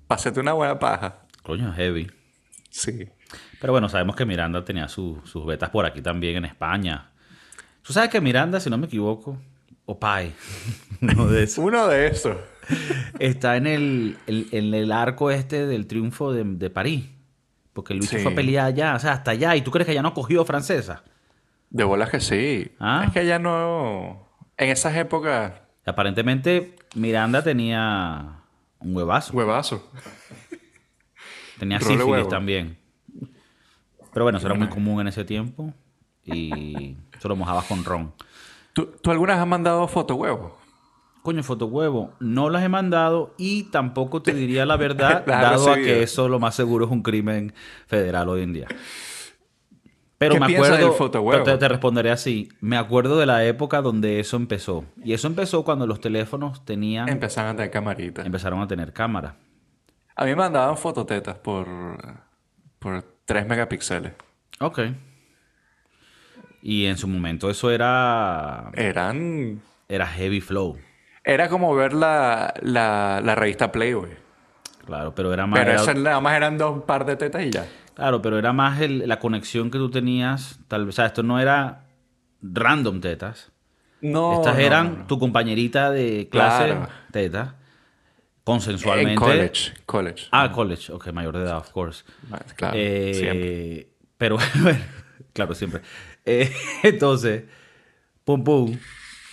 Pásate 0.07 0.39
una 0.39 0.53
buena 0.53 0.77
paja. 0.79 1.19
Coño, 1.43 1.73
heavy. 1.73 2.09
Sí. 2.69 3.07
Pero 3.59 3.73
bueno, 3.73 3.89
sabemos 3.89 4.15
que 4.15 4.25
Miranda 4.25 4.63
tenía 4.63 4.87
su- 4.87 5.21
sus 5.25 5.45
betas 5.45 5.69
por 5.69 5.85
aquí 5.85 6.01
también 6.01 6.37
en 6.37 6.45
España. 6.45 7.11
Tú 7.81 7.93
sabes 7.93 8.09
que 8.09 8.21
Miranda, 8.21 8.59
si 8.59 8.69
no 8.69 8.77
me 8.77 8.85
equivoco, 8.85 9.41
o 9.85 9.99
Pai, 9.99 10.33
uno 11.01 11.27
de 11.27 11.43
esos, 11.43 11.57
Uno 11.63 11.87
de 11.87 12.07
esos. 12.07 12.37
está 13.19 13.57
en 13.57 13.67
el, 13.67 14.17
el- 14.27 14.47
en 14.51 14.73
el 14.73 14.91
arco 14.91 15.31
este 15.31 15.65
del 15.65 15.87
triunfo 15.87 16.31
de, 16.31 16.43
de 16.45 16.69
París. 16.69 17.09
Porque 17.73 17.95
bicho 17.95 18.07
Sí. 18.17 18.19
fue 18.19 18.31
a 18.31 18.35
pelear 18.35 18.67
allá, 18.67 18.95
o 18.95 18.99
sea, 18.99 19.13
hasta 19.13 19.31
allá. 19.31 19.55
¿Y 19.55 19.61
tú 19.63 19.71
crees 19.71 19.87
que 19.87 19.95
ya 19.95 20.03
no 20.03 20.13
cogió 20.13 20.45
francesa? 20.45 21.03
De 21.71 21.83
bolas 21.83 22.09
que 22.11 22.19
sí. 22.19 22.71
Ah. 22.79 23.05
Es 23.07 23.13
que 23.13 23.25
ya 23.25 23.39
no. 23.39 24.27
En 24.57 24.69
esas 24.69 24.95
épocas, 24.95 25.53
Aparentemente, 25.85 26.75
Miranda 26.95 27.43
tenía 27.43 28.41
un 28.79 28.95
huevazo. 28.95 29.33
huevazo. 29.33 29.91
Tenía 31.59 31.79
Role 31.79 31.89
sífilis 31.91 32.11
huevo. 32.11 32.27
también. 32.27 32.77
Pero 34.13 34.25
bueno, 34.25 34.37
eso 34.37 34.47
era 34.47 34.55
muy 34.55 34.67
común 34.67 35.01
en 35.01 35.07
ese 35.07 35.23
tiempo. 35.23 35.73
Y 36.25 36.97
eso 37.17 37.27
lo 37.27 37.35
mojabas 37.35 37.65
con 37.65 37.83
ron. 37.83 38.13
¿Tú, 38.73 38.85
tú 39.01 39.11
alguna 39.11 39.33
vez 39.33 39.41
has 39.41 39.47
mandado 39.47 39.87
foto 39.87 40.15
huevo? 40.15 40.57
Coño, 41.23 41.41
fotohuevo, 41.41 42.11
no 42.19 42.49
las 42.49 42.63
he 42.63 42.69
mandado 42.69 43.33
y 43.37 43.63
tampoco 43.63 44.21
te 44.21 44.33
diría 44.33 44.65
la 44.65 44.75
verdad, 44.75 45.25
dado 45.25 45.71
a 45.71 45.75
que 45.75 46.03
eso 46.03 46.27
lo 46.27 46.37
más 46.37 46.53
seguro 46.53 46.85
es 46.85 46.91
un 46.91 47.01
crimen 47.01 47.53
federal 47.87 48.27
hoy 48.27 48.41
en 48.41 48.51
día. 48.51 48.67
Pero 50.23 50.33
¿Qué 50.35 50.39
me 50.39 50.53
acuerdo, 50.55 50.77
del 50.77 50.91
fotohuevo? 50.91 51.43
pero 51.43 51.57
te, 51.57 51.57
te 51.59 51.67
responderé 51.67 52.11
así, 52.11 52.49
me 52.61 52.77
acuerdo 52.77 53.19
de 53.19 53.25
la 53.25 53.43
época 53.45 53.81
donde 53.81 54.19
eso 54.19 54.37
empezó. 54.37 54.85
Y 55.03 55.13
eso 55.13 55.27
empezó 55.27 55.63
cuando 55.63 55.85
los 55.87 55.99
teléfonos 55.99 56.63
tenían, 56.65 57.09
Empezaron 57.09 57.51
a 57.51 57.55
tener 57.55 57.71
camaritas. 57.71 58.25
empezaron 58.25 58.61
a 58.61 58.67
tener 58.67 58.93
cámara. 58.93 59.35
A 60.15 60.23
mí 60.25 60.29
me 60.31 60.35
mandaban 60.37 60.77
fototetas 60.77 61.35
por, 61.37 61.67
por 62.79 63.03
3 63.25 63.47
megapíxeles. 63.47 64.13
Ok. 64.59 64.79
Y 66.61 66.85
en 66.85 66.97
su 66.97 67.07
momento 67.07 67.49
eso 67.49 67.69
era, 67.71 68.71
Eran, 68.75 69.61
era 69.89 70.07
heavy 70.07 70.39
flow. 70.39 70.77
Era 71.25 71.49
como 71.49 71.73
ver 71.75 71.93
la, 71.93 72.53
la, 72.61 73.21
la 73.23 73.35
revista 73.35 73.71
Playboy. 73.71 74.09
Claro, 74.85 75.13
pero 75.15 75.33
era 75.33 75.45
más... 75.47 75.59
Pero 75.59 75.71
era- 75.71 75.81
eso 75.81 75.93
nada 75.93 76.19
más 76.19 76.35
eran 76.35 76.57
dos 76.57 76.83
par 76.83 77.05
de 77.05 77.15
tetas 77.15 77.43
y 77.43 77.49
ya. 77.51 77.65
Claro, 77.95 78.21
pero 78.21 78.37
era 78.39 78.53
más 78.53 78.81
el- 78.81 79.07
la 79.07 79.19
conexión 79.19 79.69
que 79.71 79.77
tú 79.77 79.89
tenías. 79.91 80.59
Tal 80.67 80.85
vez, 80.85 80.95
o 80.95 80.95
sea, 80.95 81.05
esto 81.07 81.23
no 81.23 81.39
era 81.39 81.85
random 82.41 82.99
tetas. 83.01 83.51
No. 84.01 84.33
Estas 84.33 84.55
no, 84.55 84.61
eran 84.61 84.97
no, 84.99 85.07
tu 85.07 85.17
compañerita 85.19 85.89
de 85.91 86.27
clase 86.29 86.65
Claro. 86.65 86.89
teta. 87.11 87.55
Consensualmente. 88.43 89.13
En 89.13 89.17
college. 89.19 89.73
College. 89.85 90.27
Ah, 90.31 90.51
college. 90.51 90.91
Ok, 90.91 91.11
mayor 91.13 91.37
de 91.37 91.43
edad, 91.45 91.57
of 91.57 91.69
course. 91.71 92.03
Claro. 92.57 92.73
Eh, 92.77 93.11
siempre. 93.13 93.87
Pero 94.17 94.37
bueno, 94.61 94.79
claro, 95.31 95.53
siempre. 95.55 95.81
Eh, 96.25 96.51
entonces, 96.83 97.43
pum 98.25 98.43
pum. 98.43 98.77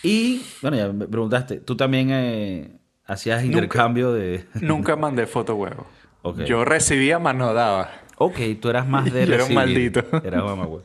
Y, 0.03 0.43
bueno, 0.63 0.77
ya 0.77 0.93
me 0.93 1.07
preguntaste, 1.09 1.57
tú 1.61 1.77
también 1.77 2.09
eh, 2.11 2.79
hacías 3.05 3.45
intercambio 3.45 4.13
de... 4.13 4.47
Nunca 4.55 4.97
mandé 4.97 5.27
foto 5.27 5.55
huevo. 5.57 5.87
Ok. 6.23 6.41
Yo 6.45 6.67
recibía, 6.67 7.19
más 7.19 7.35
no 7.35 7.55
daba. 7.55 7.91
Ok, 8.23 8.39
tú 8.61 8.69
eras 8.69 8.87
más 8.87 9.11
de 9.11 9.27
Yo 9.27 9.35
era 9.35 9.45
un 9.47 9.55
maldito. 9.55 10.01
Eras 10.23 10.45
mamá, 10.45 10.67
güey. 10.67 10.83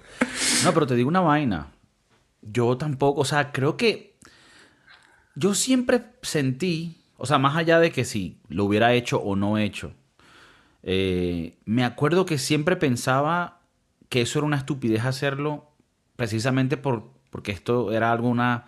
No, 0.63 0.73
pero 0.73 0.87
te 0.87 0.95
digo 0.95 1.09
una 1.09 1.19
vaina. 1.19 1.67
Yo 2.41 2.77
tampoco, 2.77 3.21
o 3.21 3.25
sea, 3.25 3.51
creo 3.51 3.75
que 3.75 4.15
yo 5.35 5.53
siempre 5.53 6.01
sentí, 6.21 7.01
o 7.17 7.25
sea, 7.25 7.37
más 7.37 7.57
allá 7.57 7.79
de 7.79 7.91
que 7.91 8.05
si 8.05 8.39
lo 8.47 8.63
hubiera 8.63 8.93
hecho 8.93 9.17
o 9.19 9.35
no 9.35 9.57
hecho, 9.57 9.91
eh, 10.83 11.57
me 11.65 11.83
acuerdo 11.83 12.25
que 12.25 12.37
siempre 12.37 12.77
pensaba 12.77 13.59
que 14.07 14.21
eso 14.21 14.39
era 14.39 14.45
una 14.45 14.55
estupidez 14.57 15.03
hacerlo 15.03 15.71
precisamente 16.15 16.77
por, 16.77 17.09
porque 17.31 17.51
esto 17.51 17.91
era 17.91 18.13
alguna, 18.13 18.63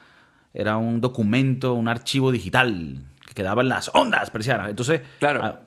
era 0.53 0.75
un 0.75 0.99
documento, 0.99 1.73
un 1.73 1.87
archivo 1.87 2.33
digital 2.33 3.01
que 3.25 3.33
quedaba 3.33 3.61
en 3.61 3.69
las 3.69 3.91
ondas 3.93 4.29
persianas. 4.29 4.69
Entonces, 4.69 5.01
Claro. 5.19 5.41
ah, 5.43 5.59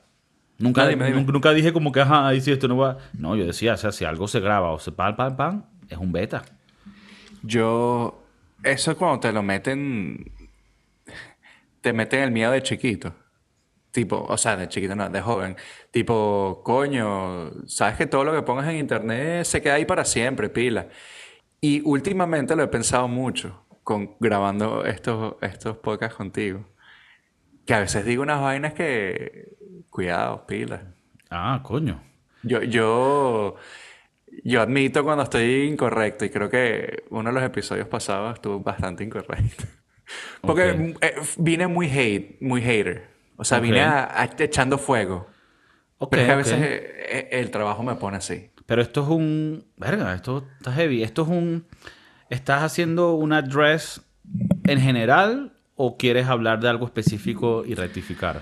Nunca, 0.60 0.84
No, 0.84 0.88
dime, 0.88 1.06
dime. 1.06 1.16
nunca, 1.16 1.32
nunca 1.32 1.52
dije 1.52 1.72
como 1.72 1.92
que, 1.92 2.00
ajá, 2.02 2.28
ahí 2.28 2.40
sí, 2.40 2.52
esto 2.52 2.68
no 2.68 2.76
va. 2.76 2.98
No, 3.14 3.36
yo 3.36 3.46
decía, 3.46 3.74
o 3.74 3.76
sea, 3.78 3.92
si 3.92 4.04
algo 4.04 4.28
se 4.28 4.40
graba 4.40 4.72
o 4.72 4.78
se 4.78 4.92
pan, 4.92 5.16
pan, 5.16 5.36
pan, 5.36 5.66
es 5.88 5.98
un 5.98 6.12
beta. 6.12 6.44
Yo. 7.42 8.26
Eso 8.62 8.90
es 8.92 8.96
cuando 8.96 9.20
te 9.20 9.32
lo 9.32 9.42
meten. 9.42 10.32
Te 11.80 11.92
meten 11.92 12.20
el 12.22 12.30
miedo 12.30 12.52
de 12.52 12.62
chiquito. 12.62 13.14
Tipo, 13.92 14.24
o 14.28 14.36
sea, 14.38 14.56
de 14.56 14.68
chiquito 14.68 14.94
no, 14.96 15.08
de 15.10 15.20
joven. 15.22 15.56
Tipo, 15.90 16.62
coño, 16.64 17.52
sabes 17.68 17.96
que 17.96 18.06
todo 18.06 18.24
lo 18.24 18.32
que 18.34 18.42
pongas 18.42 18.68
en 18.68 18.76
internet 18.78 19.44
se 19.46 19.62
queda 19.62 19.74
ahí 19.74 19.84
para 19.86 20.04
siempre, 20.04 20.48
pila. 20.50 20.88
Y 21.60 21.82
últimamente 21.84 22.56
lo 22.56 22.62
he 22.64 22.68
pensado 22.68 23.08
mucho 23.08 23.66
con 23.84 24.16
grabando 24.20 24.84
estos, 24.86 25.36
estos 25.42 25.78
podcasts 25.78 26.16
contigo. 26.16 26.66
Que 27.66 27.74
a 27.74 27.80
veces 27.80 28.04
digo 28.04 28.22
unas 28.22 28.40
vainas 28.40 28.74
que. 28.74 29.56
Cuidado, 29.90 30.46
pila. 30.46 30.82
Ah, 31.30 31.60
coño. 31.62 32.00
Yo, 32.42 32.62
yo, 32.62 33.56
yo 34.44 34.62
admito 34.62 35.04
cuando 35.04 35.24
estoy 35.24 35.64
incorrecto 35.64 36.24
y 36.24 36.30
creo 36.30 36.48
que 36.48 37.04
uno 37.10 37.28
de 37.30 37.34
los 37.34 37.42
episodios 37.44 37.88
pasados 37.88 38.34
estuvo 38.34 38.60
bastante 38.60 39.04
incorrecto. 39.04 39.64
Porque 40.40 40.94
eh, 41.00 41.14
vine 41.38 41.66
muy 41.66 41.86
hate, 41.90 42.40
muy 42.40 42.62
hater. 42.62 43.08
O 43.36 43.44
sea, 43.44 43.58
vine 43.60 43.80
a- 43.82 44.22
a- 44.22 44.30
echando 44.38 44.78
fuego. 44.78 45.26
Ok, 45.98 46.10
Pero 46.10 46.22
es 46.22 46.26
que 46.28 46.32
a 46.32 46.36
veces 46.36 46.54
eh, 46.60 46.92
eh, 47.10 47.28
el 47.32 47.50
trabajo 47.50 47.82
me 47.82 47.94
pone 47.96 48.16
así. 48.16 48.50
Pero 48.66 48.82
esto 48.82 49.02
es 49.02 49.08
un. 49.08 49.66
Verga, 49.76 50.14
esto 50.14 50.46
está 50.58 50.72
heavy. 50.72 51.02
Esto 51.02 51.22
es 51.22 51.28
un. 51.28 51.66
¿Estás 52.30 52.62
haciendo 52.62 53.14
un 53.14 53.32
address 53.32 54.02
en 54.64 54.80
general 54.80 55.52
o 55.74 55.96
quieres 55.96 56.26
hablar 56.26 56.60
de 56.60 56.68
algo 56.68 56.86
específico 56.86 57.64
y 57.66 57.74
rectificar? 57.74 58.40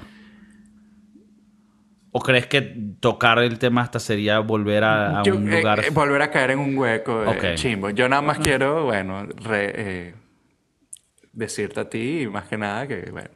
¿O 2.10 2.20
crees 2.20 2.46
que 2.46 2.60
tocar 3.00 3.38
el 3.38 3.58
tema 3.58 3.82
hasta 3.82 3.98
sería 4.00 4.38
volver 4.38 4.82
a, 4.84 5.20
a 5.20 5.22
Yo, 5.24 5.36
un 5.36 5.52
eh, 5.52 5.58
lugar? 5.58 5.80
eh, 5.84 5.90
volver 5.90 6.22
a 6.22 6.30
caer 6.30 6.52
en 6.52 6.58
un 6.58 6.76
hueco 6.78 7.20
de 7.20 7.28
Ok. 7.28 7.54
chimbo. 7.56 7.90
Yo 7.90 8.08
nada 8.08 8.22
más 8.22 8.38
quiero, 8.38 8.84
bueno, 8.86 9.26
re- 9.26 9.72
eh, 9.76 10.14
decirte 11.32 11.80
a 11.80 11.88
ti, 11.88 12.26
más 12.30 12.48
que 12.48 12.56
nada, 12.56 12.86
que 12.86 13.10
bueno, 13.10 13.28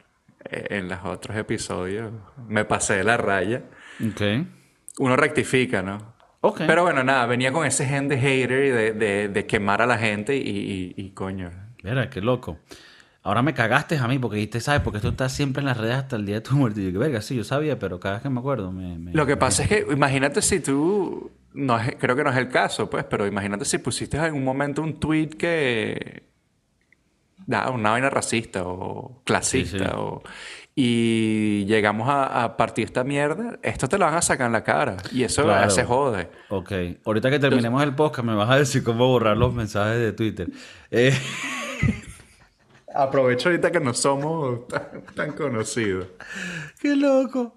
en 0.49 0.89
los 0.89 0.99
otros 1.03 1.37
episodios 1.37 2.11
me 2.47 2.65
pasé 2.65 2.97
de 2.97 3.03
la 3.03 3.17
raya. 3.17 3.61
Ok. 4.05 4.21
Uno 4.99 5.15
rectifica, 5.15 5.81
¿no? 5.81 6.13
Ok. 6.41 6.61
Pero 6.67 6.83
bueno, 6.83 7.03
nada, 7.03 7.25
venía 7.25 7.51
con 7.53 7.65
ese 7.65 7.85
gen 7.85 8.07
de 8.07 8.17
hater 8.17 8.65
y 8.65 8.69
de, 8.69 8.93
de- 8.93 9.27
de 9.29 9.45
quemar 9.45 9.81
a 9.81 9.85
la 9.85 9.97
gente 9.97 10.35
y, 10.35 10.41
y- 10.41 10.93
y 10.97 11.11
coño. 11.11 11.51
Mira, 11.83 12.09
qué 12.09 12.21
loco. 12.21 12.59
Ahora 13.23 13.41
me 13.41 13.53
cagaste 13.53 13.97
a 13.97 14.07
mí 14.07 14.19
porque 14.19 14.35
dijiste, 14.37 14.59
¿sabes? 14.59 14.81
Porque 14.81 14.97
esto 14.97 15.09
está 15.09 15.29
siempre 15.29 15.61
en 15.61 15.67
las 15.67 15.77
redes 15.77 15.95
hasta 15.95 16.17
el 16.17 16.25
día 16.25 16.35
de 16.35 16.41
tu 16.41 16.55
muerte. 16.55 16.81
Y 16.81 16.85
yo, 16.87 16.91
que 16.91 16.97
verga, 16.97 17.21
sí, 17.21 17.35
yo 17.35 17.43
sabía, 17.45 17.79
pero 17.79 17.99
cada 17.99 18.15
vez 18.15 18.23
que 18.23 18.29
me 18.29 18.39
acuerdo 18.39 18.71
me... 18.71 18.97
me- 18.99 19.13
Lo 19.13 19.25
que 19.25 19.37
pasa 19.37 19.63
es 19.63 19.69
que 19.69 19.85
imagínate 19.93 20.41
si 20.41 20.59
tú, 20.59 21.31
no 21.53 21.79
es- 21.79 21.95
creo 21.99 22.15
que 22.17 22.23
no 22.25 22.31
es 22.31 22.37
el 22.37 22.49
caso, 22.49 22.89
pues, 22.89 23.05
pero 23.05 23.25
imagínate 23.25 23.63
si 23.65 23.77
pusiste 23.77 24.17
en 24.17 24.23
algún 24.23 24.43
momento 24.43 24.81
un 24.81 24.99
tweet 24.99 25.29
que, 25.29 26.23
da 27.45 27.69
una 27.71 27.91
vaina 27.91 28.09
racista 28.09 28.63
o 28.65 29.21
clasista 29.25 29.77
Sí, 29.77 29.83
sí. 29.85 29.91
o 29.95 30.23
y 30.75 31.65
llegamos 31.65 32.09
a, 32.09 32.43
a 32.43 32.57
partir 32.57 32.85
esta 32.85 33.03
mierda, 33.03 33.59
esto 33.61 33.87
te 33.87 33.97
lo 33.97 34.05
van 34.05 34.15
a 34.15 34.21
sacar 34.21 34.47
en 34.47 34.53
la 34.53 34.63
cara 34.63 34.97
y 35.11 35.23
eso 35.23 35.43
Claro. 35.43 35.69
se 35.69 35.83
jode. 35.85 36.29
Ok. 36.49 36.71
Ahorita 37.05 37.29
que 37.29 37.37
terminemos 37.39 37.83
el 37.83 37.93
podcast 37.95 38.25
me 38.25 38.33
vas 38.33 38.49
a 38.49 38.55
decir 38.57 38.83
cómo 38.83 39.07
borrar 39.07 39.37
los 39.37 39.53
mensajes 39.53 39.99
de 39.99 40.13
Twitter. 40.13 40.49
Eh, 40.89 41.13
Aprovecho 42.93 43.49
ahorita 43.49 43.71
que 43.71 43.79
no 43.79 43.93
somos 43.93 44.61
tan, 45.15 45.33
conocidos. 45.33 46.07
¡Qué 46.79 46.95
loco! 46.95 47.55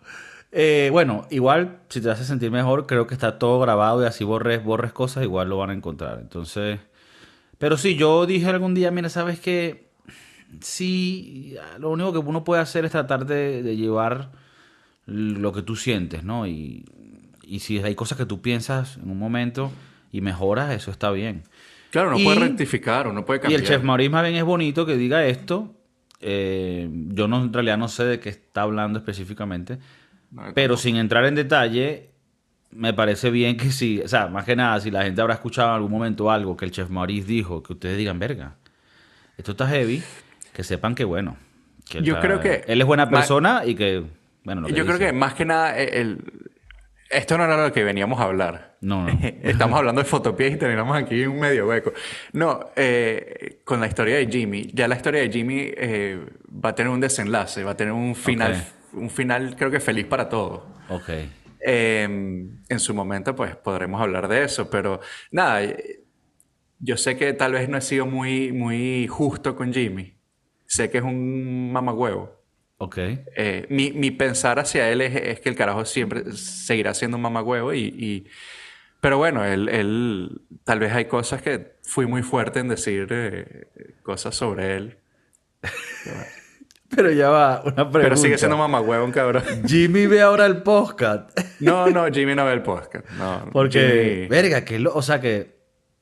Eh, 0.53 0.89
bueno, 0.93 1.27
igual, 1.31 1.81
si 1.89 2.01
te 2.01 2.11
hace 2.11 2.25
sentir 2.25 2.51
mejor, 2.51 2.87
creo 2.87 3.07
que 3.07 3.15
está 3.15 3.39
todo 3.39 3.61
grabado 3.61 4.03
y 4.03 4.07
así 4.07 4.25
borres, 4.25 4.65
borres 4.65 4.93
cosas, 4.93 5.25
igual 5.25 5.49
lo 5.49 5.59
van 5.59 5.71
a 5.71 5.75
encontrar. 5.75 6.19
Entonces, 6.21 6.81
pero 7.59 7.77
sí, 7.77 7.97
yo 7.97 8.27
dije 8.27 8.47
algún 8.47 8.75
día, 8.75 8.91
mira, 8.91 9.09
¿sabes 9.09 9.41
qué? 9.41 9.89
Sí, 10.61 11.57
lo 11.79 11.91
único 11.91 12.13
que 12.13 12.19
uno 12.19 12.45
puede 12.45 12.63
hacer 12.63 12.85
es 12.85 12.93
tratar 12.93 13.27
de, 13.27 13.63
de 13.63 13.77
llevar 13.77 14.31
lo 15.07 15.53
que 15.53 15.63
tú 15.63 15.77
sientes, 15.77 16.25
¿no? 16.25 16.47
Y, 16.47 16.85
y 17.43 17.61
si 17.61 17.79
hay 17.79 17.95
cosas 17.95 18.19
que 18.19 18.27
tú 18.27 18.43
piensas 18.43 18.97
en 18.97 19.11
un 19.11 19.19
momento 19.19 19.71
y 20.13 20.21
mejoras, 20.21 20.73
eso 20.75 20.91
está 20.91 21.11
bien. 21.11 21.45
Claro, 21.91 22.09
uno 22.11 22.19
Y- 22.19 22.25
puede 22.25 22.41
rectificar, 22.41 23.07
uno 23.09 23.25
puede 23.25 23.39
Y 23.39 23.43
cambiar. 23.43 23.61
el 23.61 23.67
chef 23.67 23.83
Maurice 23.83 24.11
más 24.11 24.23
bien 24.25 24.35
es 24.37 24.45
bonito 24.45 24.85
que 24.87 24.97
diga 24.97 25.25
esto. 25.27 25.73
Eh, 26.21 26.89
yo 26.91 27.29
no, 27.29 27.43
en 27.43 27.53
realidad 27.53 27.79
no 27.79 27.89
sé 27.89 28.05
de 28.05 28.21
qué 28.21 28.29
está 28.31 28.63
hablando 28.63 28.99
específicamente. 28.99 29.79
No, 30.31 30.43
Pero 30.55 30.77
sin 30.77 30.97
entrar 30.97 31.25
en 31.27 31.35
detalle, 31.35 32.11
me 32.73 32.93
parece 32.93 33.31
bien 33.31 33.57
que 33.57 33.71
sí. 33.71 34.01
O 34.05 34.09
sea, 34.09 34.27
más 34.29 34.45
que 34.45 34.57
nada, 34.57 34.81
si 34.81 34.91
la 34.91 35.03
gente 35.05 35.21
habrá 35.21 35.35
escuchado 35.35 35.69
en 35.71 35.75
algún 35.77 35.91
momento 35.93 36.31
algo 36.31 36.57
que 36.57 36.65
el 36.65 36.71
chef 36.71 36.91
Maurice 36.91 37.27
dijo, 37.27 37.63
que 37.63 37.75
ustedes 37.75 37.97
digan, 37.97 38.19
verga, 38.19 38.57
esto 39.39 39.53
está 39.53 39.67
heavy, 39.69 40.03
que 40.53 40.65
sepan 40.65 40.95
que 40.95 41.05
bueno. 41.05 41.37
que 41.89 42.03
Yo 42.03 42.15
está- 42.17 42.27
creo 42.27 42.41
que- 42.41 42.65
Él 42.67 42.81
es 42.81 42.87
buena 42.87 43.09
persona 43.09 43.63
y 43.65 43.77
que, 43.77 44.03
bueno, 44.43 44.63
lo 44.63 44.67
que 44.67 44.73
Yo 44.75 44.85
creo 44.85 44.99
que 44.99 45.13
más 45.13 45.35
que 45.35 45.45
nada, 45.45 45.79
eh, 45.79 46.01
el... 46.01 46.19
esto 47.11 47.39
no 47.39 47.45
era 47.45 47.63
lo 47.65 47.73
que 47.73 47.85
veníamos 47.85 48.19
a 48.19 48.25
hablar. 48.25 48.76
No, 48.87 49.07
no. 49.07 49.19
Estamos 49.43 49.79
hablando 49.79 50.01
de 50.01 50.07
fotopies 50.09 50.55
y 50.55 50.57
terminamos 50.57 50.97
aquí 50.97 51.23
en 51.23 51.31
un 51.31 51.41
medio 51.41 51.67
hueco. 51.67 51.93
No, 52.33 52.61
eh, 52.77 53.61
con 53.65 53.81
la 53.81 53.87
historia 53.89 54.17
de 54.17 54.27
Jimmy, 54.29 54.71
ya 54.73 54.87
la 54.87 54.95
historia 54.97 55.23
de 55.23 55.31
Jimmy 55.31 55.59
eh, 55.77 56.25
va 56.65 56.71
a 56.71 56.75
tener 56.75 56.91
un 56.93 57.01
desenlace, 57.01 57.65
va 57.65 57.73
a 57.73 57.77
tener 57.77 57.93
un 57.93 58.15
final, 58.15 58.53
Ok. 58.53 58.99
un 59.01 59.11
final 59.11 59.57
creo 59.57 59.71
que 59.71 59.81
feliz 59.81 60.07
para 60.07 60.29
todos. 60.29 60.63
Ok. 60.89 61.11
Eh, 61.69 62.03
en 62.05 62.79
su 62.81 62.95
momento, 62.95 63.35
pues 63.35 63.57
podremos 63.57 64.01
hablar 64.01 64.29
de 64.29 64.45
eso, 64.45 64.71
pero 64.71 65.01
nada, 65.33 65.65
eh, 65.65 66.01
yo 66.79 66.97
sé 66.97 67.17
que 67.17 67.33
tal 67.33 67.53
vez 67.55 67.69
no 67.69 67.77
he 67.79 67.81
sido 67.81 68.07
muy, 68.07 68.53
muy 68.53 69.09
justo 69.09 69.57
con 69.57 69.73
Jimmy. 69.73 70.15
Sé 70.67 70.91
que 70.91 70.99
es 70.99 71.05
un 71.05 71.73
mamagüevo. 71.73 72.37
Ok. 72.79 72.99
Eh, 72.99 73.67
mi, 73.71 73.91
mi 73.93 74.11
pensar 74.11 74.59
hacia 74.59 74.89
él 74.91 75.01
es, 75.01 75.17
es 75.17 75.41
que 75.41 75.49
el 75.49 75.57
carajo 75.57 75.85
siempre 75.87 76.31
seguirá 76.33 76.93
siendo 76.95 77.17
un 77.17 77.23
mamagüevo 77.23 77.73
y, 77.75 77.81
y- 77.81 78.27
Pero 79.07 79.19
bueno, 79.19 79.45
él, 79.45 79.69
él... 79.69 80.41
Tal 80.65 80.81
vez 80.81 80.93
hay 80.93 81.05
cosas 81.05 81.41
que 81.41 81.77
fui 81.85 82.07
muy 82.07 82.25
fuerte 82.25 82.59
en 82.59 82.67
decir 82.67 83.07
eh, 83.13 83.69
cosas 84.03 84.35
sobre 84.35 84.77
él. 84.77 84.99
Pero 86.91 87.13
ya 87.13 87.31
va, 87.31 87.61
una 87.61 87.75
pregunta. 87.75 88.01
Pero 88.01 88.17
sigue 88.17 88.37
siendo 88.37 88.57
mamagüevo 88.57 89.09
cabrón. 89.13 89.45
Jimmy 89.65 90.09
ve 90.09 90.23
ahora 90.23 90.45
el 90.47 90.61
podcast. 90.65 91.39
No, 91.61 91.87
no, 91.89 92.07
Jimmy 92.07 92.35
no 92.35 92.47
ve 92.47 92.55
el 92.55 92.63
podcast. 92.65 93.09
No, 93.11 93.49
Porque, 93.53 94.23
Jimmy- 94.25 94.29
verga, 94.29 94.65
que 94.65 94.81
lo, 94.81 94.93
o 94.93 95.03
sea 95.03 95.21
que 95.21 95.55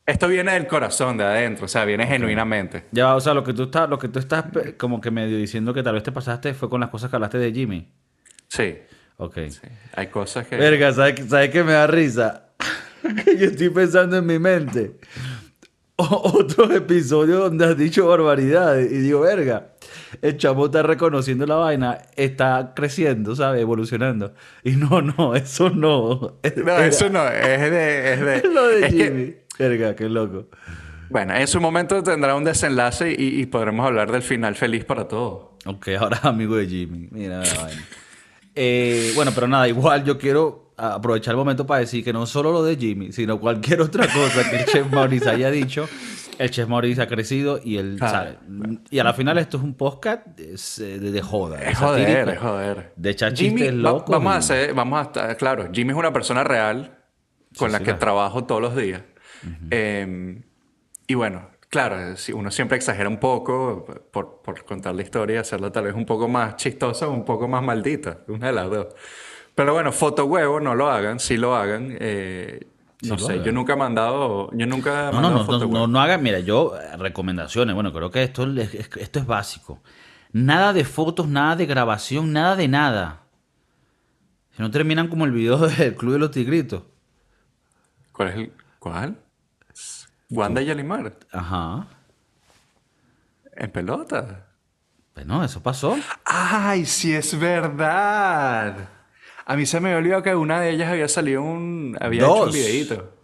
Esto 0.06 0.26
viene 0.26 0.54
del 0.54 0.66
corazón, 0.66 1.18
de 1.18 1.24
adentro. 1.24 1.66
O 1.66 1.68
sea, 1.68 1.84
viene 1.84 2.06
genuinamente. 2.06 2.84
Ya, 2.90 3.04
va, 3.04 3.16
o 3.16 3.20
sea, 3.20 3.34
lo 3.34 3.44
que 3.44 3.52
tú 3.52 3.64
estás, 3.64 3.86
lo 3.86 3.98
que 3.98 4.08
tú 4.08 4.18
estás 4.18 4.46
como 4.78 5.02
que 5.02 5.10
medio 5.10 5.36
diciendo 5.36 5.74
que 5.74 5.82
tal 5.82 5.92
vez 5.92 6.04
te 6.04 6.10
pasaste 6.10 6.54
fue 6.54 6.70
con 6.70 6.80
las 6.80 6.88
cosas 6.88 7.10
que 7.10 7.16
hablaste 7.16 7.36
de 7.36 7.52
Jimmy. 7.52 7.92
Sí. 8.48 8.78
Ok. 9.18 9.40
sí. 9.50 9.60
Hay 9.94 10.06
cosas 10.06 10.46
que... 10.46 10.56
Verga, 10.56 10.90
¿sabes, 10.94 11.28
¿sabes 11.28 11.50
qué 11.50 11.62
me 11.62 11.72
da 11.74 11.86
risa? 11.86 12.53
que 13.24 13.36
yo 13.38 13.46
estoy 13.46 13.68
pensando 13.70 14.16
en 14.18 14.26
mi 14.26 14.38
mente. 14.38 14.96
O- 15.96 16.32
otros 16.38 16.70
episodios 16.72 17.38
donde 17.40 17.66
has 17.66 17.76
dicho 17.76 18.06
barbaridades. 18.08 18.90
Y 18.90 18.96
digo, 18.98 19.20
verga. 19.20 19.74
el 20.22 20.36
chamo 20.36 20.66
está 20.66 20.82
reconociendo 20.82 21.46
la 21.46 21.54
vaina, 21.56 21.98
está 22.16 22.72
creciendo, 22.74 23.36
¿sabes? 23.36 23.60
Evolucionando. 23.62 24.34
Y 24.64 24.72
no, 24.72 25.00
no, 25.02 25.34
eso 25.36 25.70
no. 25.70 26.38
No, 26.56 26.78
eso 26.78 27.08
no, 27.10 27.26
es 27.28 27.70
de... 27.70 28.12
Es 28.14 28.20
de, 28.20 28.48
lo 28.52 28.66
de 28.68 28.86
es 28.86 28.92
que- 28.94 29.04
Jimmy. 29.04 29.34
Verga, 29.56 29.94
qué 29.94 30.08
loco. 30.08 30.48
bueno, 31.10 31.32
en 31.36 31.46
su 31.46 31.60
momento 31.60 32.02
tendrá 32.02 32.34
un 32.34 32.42
desenlace 32.42 33.14
y, 33.16 33.40
y 33.40 33.46
podremos 33.46 33.86
hablar 33.86 34.10
del 34.10 34.22
final 34.22 34.56
feliz 34.56 34.84
para 34.84 35.06
todos. 35.06 35.50
Ok, 35.66 35.90
ahora 36.00 36.18
amigo 36.24 36.56
de 36.56 36.66
Jimmy. 36.66 37.06
Mira 37.12 37.38
la 37.38 37.54
vaina. 37.62 37.84
Eh, 38.56 39.12
bueno, 39.14 39.30
pero 39.32 39.46
nada, 39.46 39.68
igual 39.68 40.02
yo 40.04 40.18
quiero 40.18 40.63
aprovechar 40.76 41.32
el 41.32 41.36
momento 41.38 41.66
para 41.66 41.80
decir 41.80 42.02
que 42.04 42.12
no 42.12 42.26
solo 42.26 42.52
lo 42.52 42.62
de 42.64 42.76
Jimmy, 42.76 43.12
sino 43.12 43.38
cualquier 43.40 43.80
otra 43.80 44.06
cosa 44.06 44.48
que 44.50 44.56
el 44.56 44.64
Chef 44.66 44.90
Maurice 44.92 45.28
haya 45.30 45.50
dicho. 45.50 45.88
El 46.36 46.50
Chef 46.50 46.68
Maurice 46.68 47.00
ha 47.00 47.06
crecido 47.06 47.60
y 47.62 47.76
él 47.78 47.96
Ah. 48.00 48.08
sabe. 48.08 48.38
Y 48.90 48.98
a 48.98 49.04
la 49.04 49.14
final 49.14 49.38
esto 49.38 49.56
es 49.58 49.62
un 49.62 49.74
podcast 49.74 50.26
es, 50.40 50.80
eh, 50.80 50.98
de, 50.98 51.12
de 51.12 51.22
joda. 51.22 51.62
Es 51.62 51.78
satírico, 51.78 52.12
joder, 52.12 52.28
es 52.30 52.38
joder. 52.40 52.92
De 52.96 53.10
echar 53.10 53.34
Jimmy, 53.36 53.60
chistes 53.60 53.76
va- 53.78 53.82
locos. 53.90 54.10
vamos 54.10 54.34
a 54.34 54.36
hacer, 54.38 54.74
vamos 54.74 54.98
a 54.98 55.02
estar, 55.02 55.36
claro, 55.36 55.68
Jimmy 55.72 55.92
es 55.92 55.96
una 55.96 56.12
persona 56.12 56.42
real 56.42 56.98
con 57.56 57.68
Sí, 57.68 57.72
la 57.72 57.78
sí, 57.78 57.84
que 57.84 57.94
trabajo 57.94 58.42
todos 58.44 58.60
los 58.60 58.74
días. 58.74 59.02
Eh, 59.70 60.42
y 61.06 61.14
bueno, 61.14 61.50
claro, 61.68 61.96
uno 62.34 62.50
siempre 62.50 62.76
exagera 62.76 63.08
un 63.08 63.18
poco 63.18 63.84
por, 64.10 64.40
por 64.42 64.64
contar 64.64 64.94
la 64.94 65.02
historia 65.02 65.40
hacerla 65.40 65.70
tal 65.70 65.84
vez 65.84 65.94
un 65.94 66.06
poco 66.06 66.26
más 66.28 66.56
chistosa 66.56 67.06
o 67.08 67.12
un 67.12 67.24
poco 67.24 67.46
más 67.46 67.62
maldita, 67.62 68.18
una 68.28 68.48
de 68.48 68.52
las 68.52 68.70
dos. 68.70 68.86
Pero 69.54 69.72
bueno, 69.72 69.92
foto 69.92 70.24
huevo, 70.26 70.58
no 70.60 70.74
lo 70.74 70.90
hagan, 70.90 71.20
sí 71.20 71.36
lo 71.36 71.54
hagan. 71.56 71.96
eh, 72.00 72.66
no 73.02 73.18
Sí 73.18 73.24
sé, 73.26 73.42
yo 73.42 73.52
nunca 73.52 73.74
he 73.74 73.76
mandado, 73.76 74.50
yo 74.52 74.66
nunca 74.66 75.08
he 75.08 75.12
No, 75.12 75.20
no, 75.20 75.20
mandado 75.20 75.38
no, 75.38 75.44
foto 75.44 75.66
no, 75.66 75.72
no, 75.80 75.86
no 75.86 76.00
hagan, 76.00 76.22
mira, 76.22 76.38
yo, 76.40 76.74
eh, 76.80 76.96
recomendaciones, 76.96 77.74
bueno, 77.74 77.92
creo 77.92 78.10
que 78.10 78.22
esto, 78.22 78.44
es- 78.58 78.74
es- 78.74 78.90
esto 78.96 79.18
es 79.18 79.26
básico. 79.26 79.80
Nada 80.32 80.72
de 80.72 80.84
fotos, 80.84 81.28
nada 81.28 81.54
de 81.54 81.66
grabación, 81.66 82.32
nada 82.32 82.56
de 82.56 82.66
nada. 82.66 83.20
Si 84.56 84.62
no 84.62 84.70
terminan 84.70 85.08
como 85.08 85.24
el 85.26 85.32
video 85.32 85.58
del 85.68 85.94
Club 85.94 86.14
de 86.14 86.18
los 86.18 86.30
Tigritos. 86.30 86.82
¿Cuál 88.12 88.28
es 88.28 88.34
el, 88.36 88.52
cuál? 88.78 89.18
Wanda 90.30 90.62
y 90.62 90.66
Yalimar, 90.66 91.12
Ajá. 91.30 91.86
en 93.54 93.70
pelota. 93.70 94.46
Bueno, 95.14 95.44
eso 95.44 95.62
pasó. 95.62 95.96
Ay, 96.24 96.86
sí 96.86 97.12
es 97.12 97.38
verdad. 97.38 98.88
A 99.46 99.56
mí 99.56 99.66
se 99.66 99.80
me 99.80 99.94
olvidado 99.94 100.22
que 100.22 100.34
una 100.34 100.60
de 100.60 100.70
ellas 100.70 100.90
había 100.90 101.08
salido 101.08 101.42
un... 101.42 101.96
Había 102.00 102.22
hecho 102.22 102.32
un 102.34 102.38
Dos. 102.46 102.54
videíto. 102.54 103.14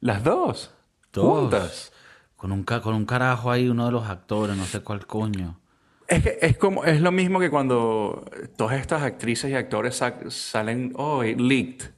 Las 0.00 0.24
dos. 0.24 0.74
Dos. 1.12 1.40
Juntas. 1.40 1.92
Con 2.36 2.52
un, 2.52 2.64
con 2.64 2.94
un 2.94 3.04
carajo 3.06 3.50
ahí, 3.50 3.68
uno 3.68 3.86
de 3.86 3.92
los 3.92 4.08
actores, 4.08 4.56
no 4.56 4.64
sé 4.64 4.80
cuál 4.80 5.06
coño. 5.06 5.60
Es 6.06 6.22
que 6.22 6.38
es 6.40 6.56
como... 6.58 6.84
Es 6.84 7.00
lo 7.00 7.12
mismo 7.12 7.38
que 7.40 7.50
cuando 7.50 8.24
todas 8.56 8.80
estas 8.80 9.02
actrices 9.02 9.50
y 9.50 9.54
actores 9.54 9.96
sa- 9.96 10.18
salen... 10.30 10.92
Oh, 10.96 11.22
leaked. 11.22 11.90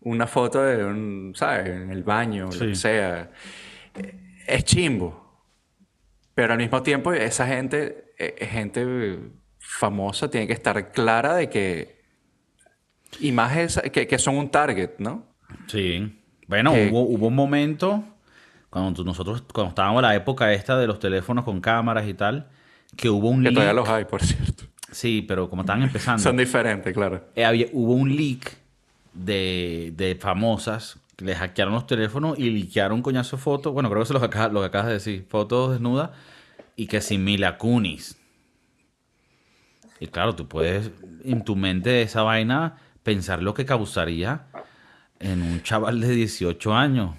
Una 0.00 0.26
foto 0.26 0.62
de 0.62 0.84
un... 0.84 1.32
¿Sabes? 1.34 1.66
En 1.68 1.90
el 1.90 2.02
baño, 2.04 2.46
lo 2.46 2.52
Sí. 2.52 2.66
que 2.66 2.74
sea. 2.74 3.30
Es 4.46 4.64
chimbo. 4.64 5.42
Pero 6.34 6.52
al 6.52 6.58
mismo 6.58 6.82
tiempo 6.82 7.12
esa 7.12 7.46
gente... 7.48 8.12
eh, 8.18 8.46
gente 8.48 9.18
famosa. 9.58 10.30
Tiene 10.30 10.46
que 10.46 10.52
estar 10.52 10.92
clara 10.92 11.34
de 11.34 11.48
que... 11.50 11.97
Imágenes 13.20 13.80
que, 13.92 14.06
que 14.06 14.18
son 14.18 14.36
un 14.36 14.50
target, 14.50 14.90
¿no? 14.98 15.24
Sí. 15.66 16.14
Bueno, 16.46 16.72
hubo, 16.72 17.02
hubo 17.02 17.26
un 17.28 17.34
momento, 17.34 18.04
cuando 18.70 19.04
nosotros, 19.04 19.42
cuando 19.52 19.70
estábamos 19.70 20.00
en 20.00 20.08
la 20.08 20.14
época 20.14 20.52
esta 20.52 20.78
de 20.78 20.86
los 20.86 20.98
teléfonos 20.98 21.44
con 21.44 21.60
cámaras 21.60 22.06
y 22.08 22.14
tal, 22.14 22.48
que 22.96 23.10
hubo 23.10 23.28
un 23.28 23.42
Que 23.42 23.50
todavía 23.50 23.72
los 23.74 23.88
hay, 23.88 24.04
por 24.04 24.22
cierto. 24.22 24.64
Sí, 24.90 25.22
pero 25.26 25.50
como 25.50 25.62
estaban 25.62 25.82
empezando. 25.82 26.22
Son 26.22 26.36
diferentes, 26.36 26.94
claro. 26.94 27.22
eh, 27.34 27.44
había- 27.44 27.66
hubo 27.72 27.92
un 27.92 28.14
leak 28.16 28.56
de, 29.12 29.92
de 29.96 30.14
famosas 30.14 30.98
que 31.16 31.24
le 31.26 31.34
hackearon 31.34 31.74
los 31.74 31.86
teléfonos 31.86 32.38
y 32.38 32.48
liquearon 32.50 33.02
coñazo 33.02 33.36
fotos. 33.36 33.72
Bueno, 33.74 33.90
creo 33.90 34.00
que 34.00 34.04
eso 34.04 34.14
es 34.14 34.20
lo 34.22 34.28
que, 34.28 34.34
acabas, 34.36 34.52
lo 34.52 34.60
que 34.60 34.66
acabas 34.66 34.86
de 34.86 34.92
decir. 34.94 35.26
Fotos 35.28 35.72
desnudas 35.72 36.10
y 36.76 36.86
que 36.86 37.00
sin 37.00 37.24
Mila 37.24 37.58
Kunis. 37.58 38.16
Y 40.00 40.06
claro, 40.06 40.34
tú 40.36 40.46
puedes 40.46 40.90
en 41.24 41.44
tu 41.44 41.56
mente 41.56 42.02
esa 42.02 42.22
vaina 42.22 42.76
pensar 43.08 43.42
lo 43.42 43.54
que 43.54 43.64
causaría 43.64 44.48
en 45.18 45.40
un 45.40 45.62
chaval 45.62 45.98
de 46.00 46.10
18 46.10 46.74
años. 46.74 47.16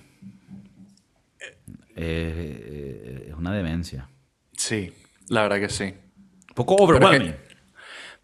Eh, 1.96 1.96
eh, 1.96 3.26
es 3.30 3.34
una 3.34 3.52
demencia. 3.54 4.08
Sí, 4.56 4.94
la 5.30 5.42
verdad 5.44 5.60
que 5.60 5.70
sí. 5.70 5.86
Un 5.86 6.54
poco 6.56 6.76
overwhelming. 6.76 7.34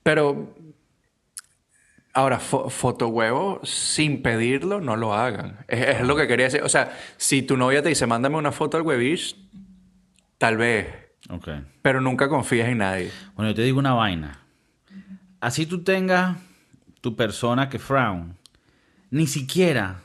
Pero 0.04 0.56
ahora, 2.14 2.40
fo- 2.40 2.70
fotohuevo, 2.70 3.62
sin 3.64 4.22
pedirlo, 4.22 4.80
no 4.80 4.96
lo 4.96 5.16
hagan. 5.16 5.58
Es, 5.68 5.82
es 6.00 6.02
lo 6.02 6.16
que 6.16 6.28
quería 6.28 6.46
decir. 6.46 6.62
O 6.62 6.70
sea, 6.70 6.96
si 7.18 7.42
tu 7.42 7.58
novia 7.58 7.82
te 7.82 7.90
dice, 7.90 8.06
mándame 8.06 8.38
una 8.38 8.52
foto 8.52 8.78
al 8.78 8.84
webish, 8.84 9.36
tal 10.38 10.58
vez. 10.58 10.88
Ok. 11.32 11.50
Pero 11.82 12.00
nunca 12.00 12.30
confíes 12.30 12.68
en 12.68 12.78
nadie. 12.78 13.10
Bueno, 13.36 13.50
yo 13.52 13.56
te 13.56 13.64
digo 13.64 13.80
una 13.80 13.94
vaina. 13.94 14.40
Así 15.42 15.66
tú 15.66 15.84
tengas 15.84 16.38
tu 17.06 17.16
persona 17.16 17.70
que 17.70 17.78
frown, 17.78 18.36
ni 19.12 19.28
siquiera. 19.28 20.02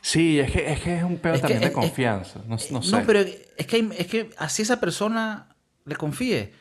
Sí, 0.00 0.38
es 0.40 0.50
que 0.50 0.72
es, 0.72 0.80
que 0.80 0.96
es 0.96 1.04
un 1.04 1.18
pedo 1.18 1.34
Es 1.34 1.40
que- 1.42 1.42
también 1.42 1.60
de 1.60 1.66
es- 1.66 1.72
confianza. 1.74 2.40
No, 2.48 2.56
no 2.70 2.82
sé. 2.82 2.90
No, 2.96 3.02
pero 3.06 3.20
es 3.20 3.66
que, 3.66 3.76
hay- 3.76 3.90
es 3.98 4.06
que 4.06 4.30
así 4.38 4.62
esa 4.62 4.80
persona 4.80 5.54
le 5.84 5.94
confíe. 5.96 6.54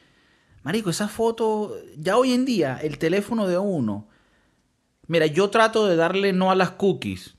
Marico, 0.63 0.89
esa 0.89 1.08
foto, 1.08 1.73
ya 1.97 2.17
hoy 2.17 2.34
en 2.34 2.43
día, 2.43 2.80
el 2.84 2.97
teléfono 2.97 3.47
de 3.47 3.58
uno. 3.58 4.10
Mira, 5.08 5.26
yo 5.26 5.50
trato 5.50 5.88
de 5.88 5.95
darle 5.95 6.34
no 6.34 6.52
a 6.52 6.56
las 6.56 6.71
cookies 6.71 7.36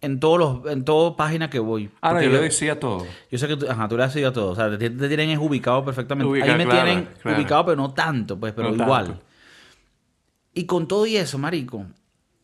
en 0.00 0.18
todos 0.18 0.38
los, 0.38 0.72
en 0.72 0.84
toda 0.84 1.16
página 1.16 1.48
que 1.48 1.60
voy. 1.60 1.90
Ah, 2.00 2.12
no, 2.14 2.20
yo 2.22 2.30
le 2.30 2.40
decía 2.40 2.80
todo. 2.80 3.06
Yo 3.30 3.38
sé 3.38 3.46
que 3.46 3.56
tú, 3.56 3.66
ajá, 3.70 3.86
tú 3.88 3.96
le 3.96 4.02
has 4.02 4.12
seguido 4.12 4.30
a 4.30 4.32
todo. 4.32 4.50
O 4.50 4.56
sea, 4.56 4.68
te, 4.76 4.90
te 4.90 5.06
tienen 5.08 5.30
es 5.30 5.38
ubicado 5.38 5.84
perfectamente. 5.84 6.28
Ubica- 6.28 6.46
Ahí 6.50 6.58
me 6.58 6.64
claro, 6.64 6.84
tienen 6.84 7.08
claro. 7.22 7.38
ubicado, 7.38 7.64
pero 7.66 7.76
no 7.76 7.94
tanto, 7.94 8.38
pues, 8.40 8.52
pero 8.52 8.72
No 8.72 8.82
igual. 8.82 9.06
tanto. 9.06 9.23
Y 10.54 10.66
con 10.66 10.86
todo 10.86 11.06
y 11.06 11.16
eso, 11.16 11.36
marico, 11.38 11.86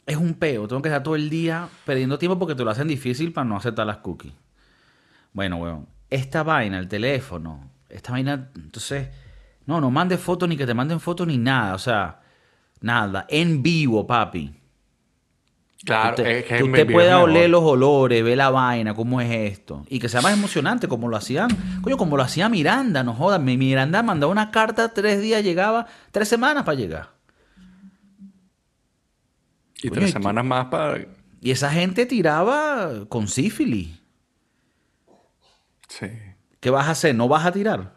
es 0.07 0.17
un 0.17 0.35
peo. 0.35 0.67
Tengo 0.67 0.83
que 0.83 0.89
estar 0.89 1.03
todo 1.03 1.15
el 1.15 1.31
día 1.31 1.69
perdiendo 1.85 2.19
tiempo 2.19 2.39
porque 2.39 2.55
te 2.55 2.65
lo 2.65 2.71
hacen 2.71 2.89
difícil 2.89 3.33
para 3.33 3.45
no 3.45 3.57
aceptar 3.57 3.87
las 3.87 3.99
cookies. 3.99 4.33
Bueno, 5.33 5.57
weón, 5.57 5.87
esta 6.11 6.43
vaina, 6.43 6.79
el 6.79 6.89
teléfono, 6.89 7.71
esta 7.89 8.13
vaina, 8.13 8.51
entonces, 8.57 9.09
no, 9.67 9.81
no 9.81 9.91
mandes 9.91 10.21
fotos 10.21 10.49
ni 10.49 10.57
que 10.57 10.67
te 10.67 10.75
manden 10.75 10.99
fotos 10.99 11.27
ni 11.27 11.39
nada. 11.39 11.75
O 11.75 11.79
sea, 11.79 12.21
nada. 12.81 13.27
En 13.29 13.63
vivo, 13.63 14.07
papi. 14.07 14.57
Claro, 15.85 16.17
Que 16.17 16.23
usted, 16.23 16.37
es 16.37 16.45
que 16.45 16.57
que 16.57 16.65
me 16.65 16.71
usted 16.71 16.81
envíes 16.81 16.97
pueda 16.97 17.21
oler 17.21 17.49
los 17.49 17.63
olores, 17.63 18.23
ver 18.23 18.37
la 18.37 18.51
vaina, 18.51 18.95
cómo 18.95 19.21
es 19.21 19.31
esto. 19.31 19.85
Y 19.89 19.99
que 19.99 20.09
sea 20.09 20.21
más 20.21 20.35
emocionante, 20.35 20.89
como 20.89 21.09
lo 21.09 21.17
hacían. 21.17 21.49
Coño, 21.81 21.97
como 21.97 22.17
lo 22.17 22.23
hacía 22.23 22.49
Miranda, 22.49 23.03
no 23.05 23.15
jodas. 23.15 23.41
Mi 23.41 23.57
Miranda 23.57 24.03
mandaba 24.03 24.33
una 24.33 24.51
carta, 24.51 24.93
tres 24.93 25.23
días 25.23 25.43
llegaba, 25.45 25.87
tres 26.11 26.29
semanas 26.29 26.65
para 26.65 26.77
llegar. 26.77 27.20
Y 29.83 29.91
tres 29.91 30.11
semanas 30.13 30.45
más 30.45 30.67
para... 30.67 31.07
Y 31.41 31.51
esa 31.51 31.71
gente 31.71 32.05
tiraba 32.07 33.07
con 33.09 33.27
sífilis. 33.29 33.99
Sí. 35.89 36.07
¿Qué 36.61 36.71
vas 36.71 36.87
a 36.89 36.91
hacer? 36.91 37.15
¿No 37.15 37.29
vas 37.29 37.47
a 37.47 37.53
tirar? 37.53 37.95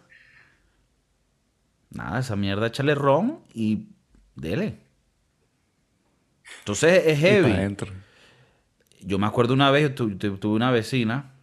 Nada, 1.92 2.20
esa 2.20 2.36
mierda, 2.36 2.68
échale 2.68 2.96
ron 2.96 3.42
y 3.54 3.90
dele. 4.36 4.80
Entonces 6.60 7.04
es 7.06 7.20
heavy. 7.20 7.52
Yo 9.02 9.20
me 9.20 9.28
acuerdo 9.28 9.54
una 9.54 9.70
vez, 9.70 9.94
tu- 9.94 10.18
tu- 10.18 10.38
tuve 10.38 10.56
una 10.56 10.72
vecina 10.72 11.34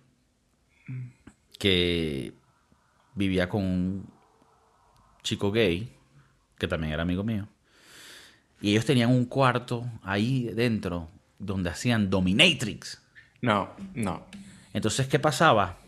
que 1.58 2.32
vivía 3.14 3.48
con 3.48 3.62
un 3.62 4.10
chico 5.22 5.52
gay, 5.52 5.94
que 6.58 6.66
también 6.66 6.94
era 6.94 7.02
amigo 7.02 7.22
mío. 7.22 7.46
Y 8.60 8.70
ellos 8.72 8.84
tenían 8.84 9.10
un 9.10 9.24
cuarto 9.24 9.86
ahí 10.02 10.50
dentro 10.54 11.08
donde 11.38 11.70
hacían 11.70 12.10
dominatrix. 12.10 13.00
No, 13.40 13.70
no. 13.94 14.24
Entonces, 14.74 15.06
¿qué 15.08 15.18
pasaba? 15.18 15.78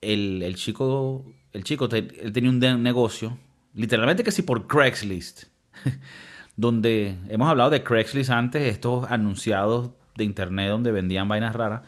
El, 0.00 0.42
el 0.42 0.54
chico, 0.56 1.24
el 1.52 1.64
chico 1.64 1.88
te- 1.88 1.98
él 2.22 2.32
tenía 2.32 2.50
un 2.50 2.60
de- 2.60 2.76
negocio, 2.76 3.38
literalmente 3.74 4.22
que 4.24 4.30
sí 4.32 4.42
por 4.42 4.66
Craigslist, 4.66 5.44
donde 6.56 7.16
hemos 7.28 7.48
hablado 7.48 7.70
de 7.70 7.82
Craigslist 7.82 8.30
antes, 8.30 8.62
estos 8.62 9.10
anunciados 9.10 9.90
de 10.16 10.24
internet 10.24 10.68
donde 10.68 10.92
vendían 10.92 11.28
vainas 11.28 11.54
raras. 11.54 11.82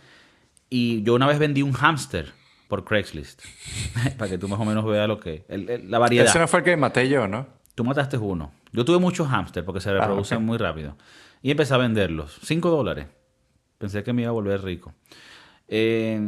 Y 0.71 1.03
yo 1.03 1.15
una 1.15 1.27
vez 1.27 1.39
vendí 1.39 1.63
un 1.63 1.73
hámster 1.73 2.33
por 2.69 2.85
Craigslist, 2.85 3.43
para 4.19 4.31
que 4.31 4.39
tú 4.39 4.49
más 4.49 4.59
o 4.59 4.65
menos 4.65 4.85
veas 4.85 5.07
lo 5.09 5.21
que 5.21 5.45
el- 5.49 5.69
el- 5.69 5.91
la 5.91 5.99
variedad. 5.99 6.27
Ese 6.27 6.39
no 6.39 6.49
fue 6.49 6.61
el 6.61 6.65
que 6.65 6.77
maté 6.77 7.09
yo, 7.09 7.29
¿no? 7.29 7.47
Tú 7.75 7.85
mataste 7.85 8.17
uno. 8.17 8.53
Yo 8.75 8.85
tuve 8.85 8.99
muchos 8.99 9.29
hámster 9.29 9.65
porque 9.65 9.81
se 9.81 9.93
reproducen 9.93 10.37
Ah, 10.37 10.41
ok. 10.41 10.45
muy 10.47 10.59
rápido. 10.59 10.97
Y 11.43 11.51
empecé 11.51 11.73
a 11.75 11.79
venderlos. 11.79 12.39
Cinco 12.43 12.71
dólares. 12.71 13.07
Pensé 13.79 14.03
que 14.03 14.13
me 14.13 14.23
iba 14.23 14.31
a 14.31 14.33
volver 14.33 14.63
rico. 14.63 14.93
Eh, 15.69 16.19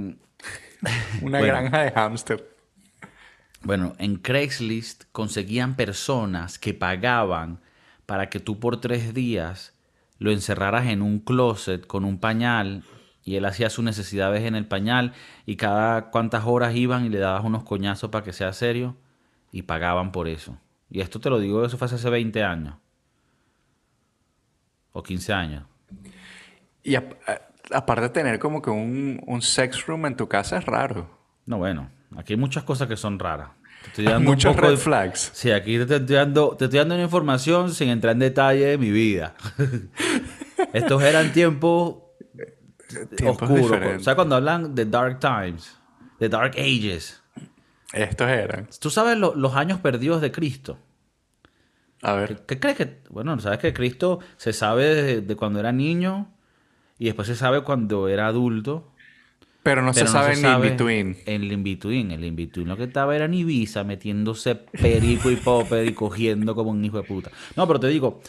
Una 1.23 1.39
Bueno. 1.39 1.47
granja 1.55 1.83
de 1.83 1.91
hámster. 1.91 2.57
Bueno, 3.63 3.95
en 3.99 4.17
Craigslist 4.17 5.05
conseguían 5.13 5.75
personas 5.75 6.59
que 6.59 6.73
pagaban 6.73 7.61
para 8.07 8.29
que 8.31 8.39
tú 8.39 8.61
por 8.61 8.81
tres 8.81 9.13
días 9.13 9.75
lo 10.19 10.31
encerraras 10.31 10.87
en 10.87 11.03
un 11.03 11.19
closet 11.19 11.87
con 11.87 12.05
un 12.05 12.19
pañal 12.21 12.85
y 13.25 13.35
él 13.35 13.45
hacía 13.45 13.69
sus 13.71 13.85
necesidades 13.85 14.45
en 14.45 14.55
el 14.55 14.67
pañal 14.67 15.13
y 15.47 15.57
cada 15.57 16.11
cuantas 16.11 16.45
horas 16.47 16.77
iban 16.77 17.05
y 17.05 17.09
le 17.09 17.19
dabas 17.19 17.45
unos 17.45 17.65
coñazos 17.65 18.11
para 18.11 18.25
que 18.25 18.33
sea 18.33 18.53
serio 18.53 18.97
y 19.51 19.63
pagaban 19.63 20.13
por 20.13 20.29
eso. 20.29 20.57
Y 20.97 21.03
esto 21.03 21.21
te 21.21 21.29
lo 21.29 21.39
digo, 21.39 21.63
eso 21.63 21.77
fue 21.77 21.85
hace 21.85 22.09
20 22.09 22.43
años. 22.43 22.75
O 24.93 25.03
15 25.03 25.31
años. 25.35 25.65
Y 26.83 26.95
a- 26.95 27.05
a- 27.27 27.77
aparte 27.77 28.05
de 28.05 28.09
tener 28.09 28.39
como 28.39 28.63
que 28.63 28.71
un, 28.71 29.21
un 29.27 29.43
sex 29.43 29.85
room 29.87 30.07
en 30.07 30.17
tu 30.17 30.27
casa 30.27 30.57
es 30.57 30.65
raro. 30.65 31.11
No, 31.45 31.59
bueno, 31.59 31.91
aquí 32.17 32.33
hay 32.33 32.39
muchas 32.39 32.65
cosas 32.65 32.89
que 32.89 32.97
son 32.97 33.19
raras. 33.19 33.51
Te 33.83 33.89
estoy 33.89 34.07
Hay 34.07 34.13
dando 34.15 34.31
un 34.31 34.37
muchos 34.37 34.55
poco 34.55 34.69
red 34.69 34.71
de- 34.71 34.77
flags. 34.79 35.33
Sí, 35.35 35.51
aquí 35.51 35.77
te 35.85 35.97
estoy, 35.97 36.17
dando, 36.17 36.57
te 36.57 36.65
estoy 36.65 36.79
dando 36.79 36.95
una 36.95 37.05
información 37.05 37.75
sin 37.75 37.91
entrar 37.91 38.13
en 38.15 38.21
detalle 38.21 38.65
de 38.65 38.79
mi 38.79 38.91
vida. 38.91 39.35
Estos 40.73 41.03
eran 41.03 41.31
tiempos 41.35 41.97
Tiempos 43.19 43.51
oscuros. 43.51 43.97
O 43.99 44.01
sea, 44.01 44.15
cuando 44.15 44.37
hablan 44.37 44.75
de 44.75 44.87
Dark 44.87 45.19
Times, 45.21 45.77
de 46.21 46.31
Dark 46.31 46.53
Ages. 46.57 47.23
Estos 47.93 48.29
eran. 48.31 48.67
Tú 48.81 48.89
sabes 48.89 49.19
lo- 49.19 49.35
los 49.35 49.55
años 49.57 49.79
perdidos 49.81 50.23
de 50.23 50.33
Cristo. 50.33 50.79
A 52.07 52.15
ver. 52.15 52.43
¿Qué 52.47 52.61
crees 52.61 52.77
que.? 52.77 52.99
Bueno, 53.11 53.37
sabes 53.41 53.59
que 53.59 53.73
Cristo 53.73 54.21
se 54.37 54.53
sabe 54.53 54.95
de, 54.95 55.21
de 55.23 55.35
cuando 55.35 55.59
era 55.59 55.73
niño 55.73 56.29
y 57.01 57.07
después 57.07 57.27
se 57.27 57.35
sabe 57.35 57.63
cuando 57.63 58.07
era 58.07 58.29
adulto. 58.29 58.93
Pero 59.65 59.83
no 59.83 59.93
pero 59.93 60.07
se 60.07 60.13
sabe 60.13 60.37
ni 60.37 60.49
in 60.49 60.61
between. 60.61 61.17
En 61.27 61.43
el 61.43 61.51
in-between. 61.51 62.13
El 62.13 62.25
in-between 62.25 62.69
lo 62.69 62.77
que 62.77 62.85
estaba 62.85 63.17
era 63.17 63.25
en 63.25 63.35
Ibiza 63.35 63.83
metiéndose 63.83 64.55
perico 64.55 65.33
y 65.33 65.35
popper 65.35 65.85
y 65.85 65.95
cogiendo 65.95 66.55
como 66.55 66.71
un 66.71 66.85
hijo 66.85 66.99
de 66.99 67.03
puta. 67.03 67.33
No, 67.57 67.67
pero 67.67 67.81
te 67.81 67.89
digo, 67.89 68.21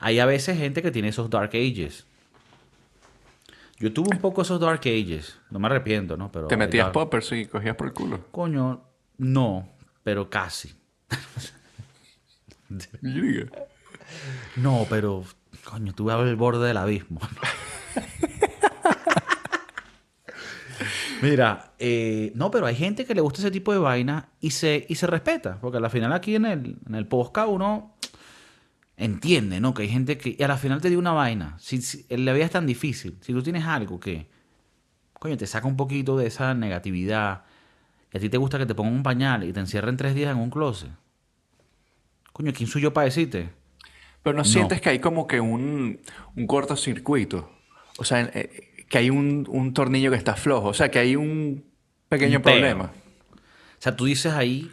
hay 0.00 0.18
a 0.18 0.26
veces 0.26 0.58
gente 0.58 0.82
que 0.82 0.90
tiene 0.90 1.08
esos 1.08 1.30
dark 1.30 1.52
ages. 1.54 2.04
Yo 3.78 3.90
tuve 3.90 4.10
un 4.12 4.20
poco 4.20 4.42
esos 4.42 4.60
dark 4.60 4.80
ages. 4.80 5.38
No 5.50 5.58
me 5.58 5.68
arrepiento, 5.68 6.18
¿no? 6.18 6.30
Pero 6.30 6.48
Te 6.48 6.58
metías 6.58 6.90
poppers 6.90 7.32
y 7.32 7.46
cogías 7.46 7.74
por 7.74 7.86
el 7.86 7.94
culo. 7.94 8.26
Coño, 8.30 8.82
no, 9.16 9.66
pero 10.02 10.28
casi. 10.28 10.74
No, 14.56 14.86
pero, 14.88 15.24
coño, 15.64 15.90
estuve 15.90 16.12
al 16.12 16.34
borde 16.36 16.66
del 16.66 16.76
abismo. 16.78 17.20
Mira, 21.22 21.72
eh, 21.78 22.32
no, 22.36 22.50
pero 22.50 22.66
hay 22.66 22.76
gente 22.76 23.04
que 23.04 23.14
le 23.14 23.20
gusta 23.20 23.40
ese 23.40 23.50
tipo 23.50 23.72
de 23.72 23.78
vaina 23.78 24.28
y 24.40 24.50
se, 24.50 24.86
y 24.88 24.94
se 24.94 25.06
respeta. 25.06 25.58
Porque 25.60 25.78
al 25.78 25.90
final 25.90 26.12
aquí 26.12 26.36
en 26.36 26.46
el, 26.46 26.76
en 26.86 26.94
el 26.94 27.06
podcast 27.06 27.48
uno 27.48 27.96
entiende, 28.96 29.60
¿no? 29.60 29.74
Que 29.74 29.82
hay 29.82 29.88
gente 29.88 30.16
que... 30.16 30.36
Y 30.38 30.42
a 30.42 30.48
la 30.48 30.56
final 30.56 30.80
te 30.80 30.88
dio 30.90 30.98
una 30.98 31.12
vaina. 31.12 31.56
Si, 31.58 31.82
si- 31.82 32.06
la 32.16 32.32
vida 32.32 32.44
es 32.44 32.50
tan 32.52 32.66
difícil. 32.66 33.18
Si 33.20 33.32
tú 33.32 33.42
tienes 33.42 33.64
algo 33.64 33.98
que, 33.98 34.28
coño, 35.14 35.36
te 35.36 35.46
saca 35.46 35.66
un 35.66 35.76
poquito 35.76 36.16
de 36.16 36.28
esa 36.28 36.54
negatividad 36.54 37.42
y 38.12 38.16
a 38.18 38.20
ti 38.20 38.28
te 38.28 38.36
gusta 38.38 38.56
que 38.58 38.66
te 38.66 38.74
pongan 38.74 38.94
un 38.94 39.02
pañal 39.02 39.42
y 39.44 39.52
te 39.52 39.60
encierren 39.60 39.96
tres 39.96 40.14
días 40.14 40.30
en 40.32 40.38
un 40.38 40.50
closet. 40.50 40.90
Coño, 42.38 42.52
¿quién 42.52 42.68
soy 42.68 42.82
yo 42.82 42.92
para 42.92 43.06
decirte? 43.06 43.50
Pero 44.22 44.34
no, 44.36 44.42
No. 44.42 44.44
sientes 44.44 44.80
que 44.80 44.90
hay 44.90 45.00
como 45.00 45.26
que 45.26 45.40
un, 45.40 45.98
un 46.36 46.46
cortocircuito. 46.46 47.50
O 47.98 48.04
sea, 48.04 48.20
eh, 48.32 48.84
que 48.88 48.98
hay 48.98 49.10
un, 49.10 49.44
un 49.48 49.74
tornillo 49.74 50.12
que 50.12 50.16
está 50.16 50.36
flojo. 50.36 50.68
O 50.68 50.74
sea, 50.74 50.88
que 50.88 51.00
hay 51.00 51.16
un 51.16 51.64
pequeño 52.08 52.36
Un 52.38 52.42
problema. 52.44 52.92
O 53.34 53.80
sea, 53.82 53.96
tú 53.96 54.04
dices 54.04 54.34
ahí, 54.34 54.70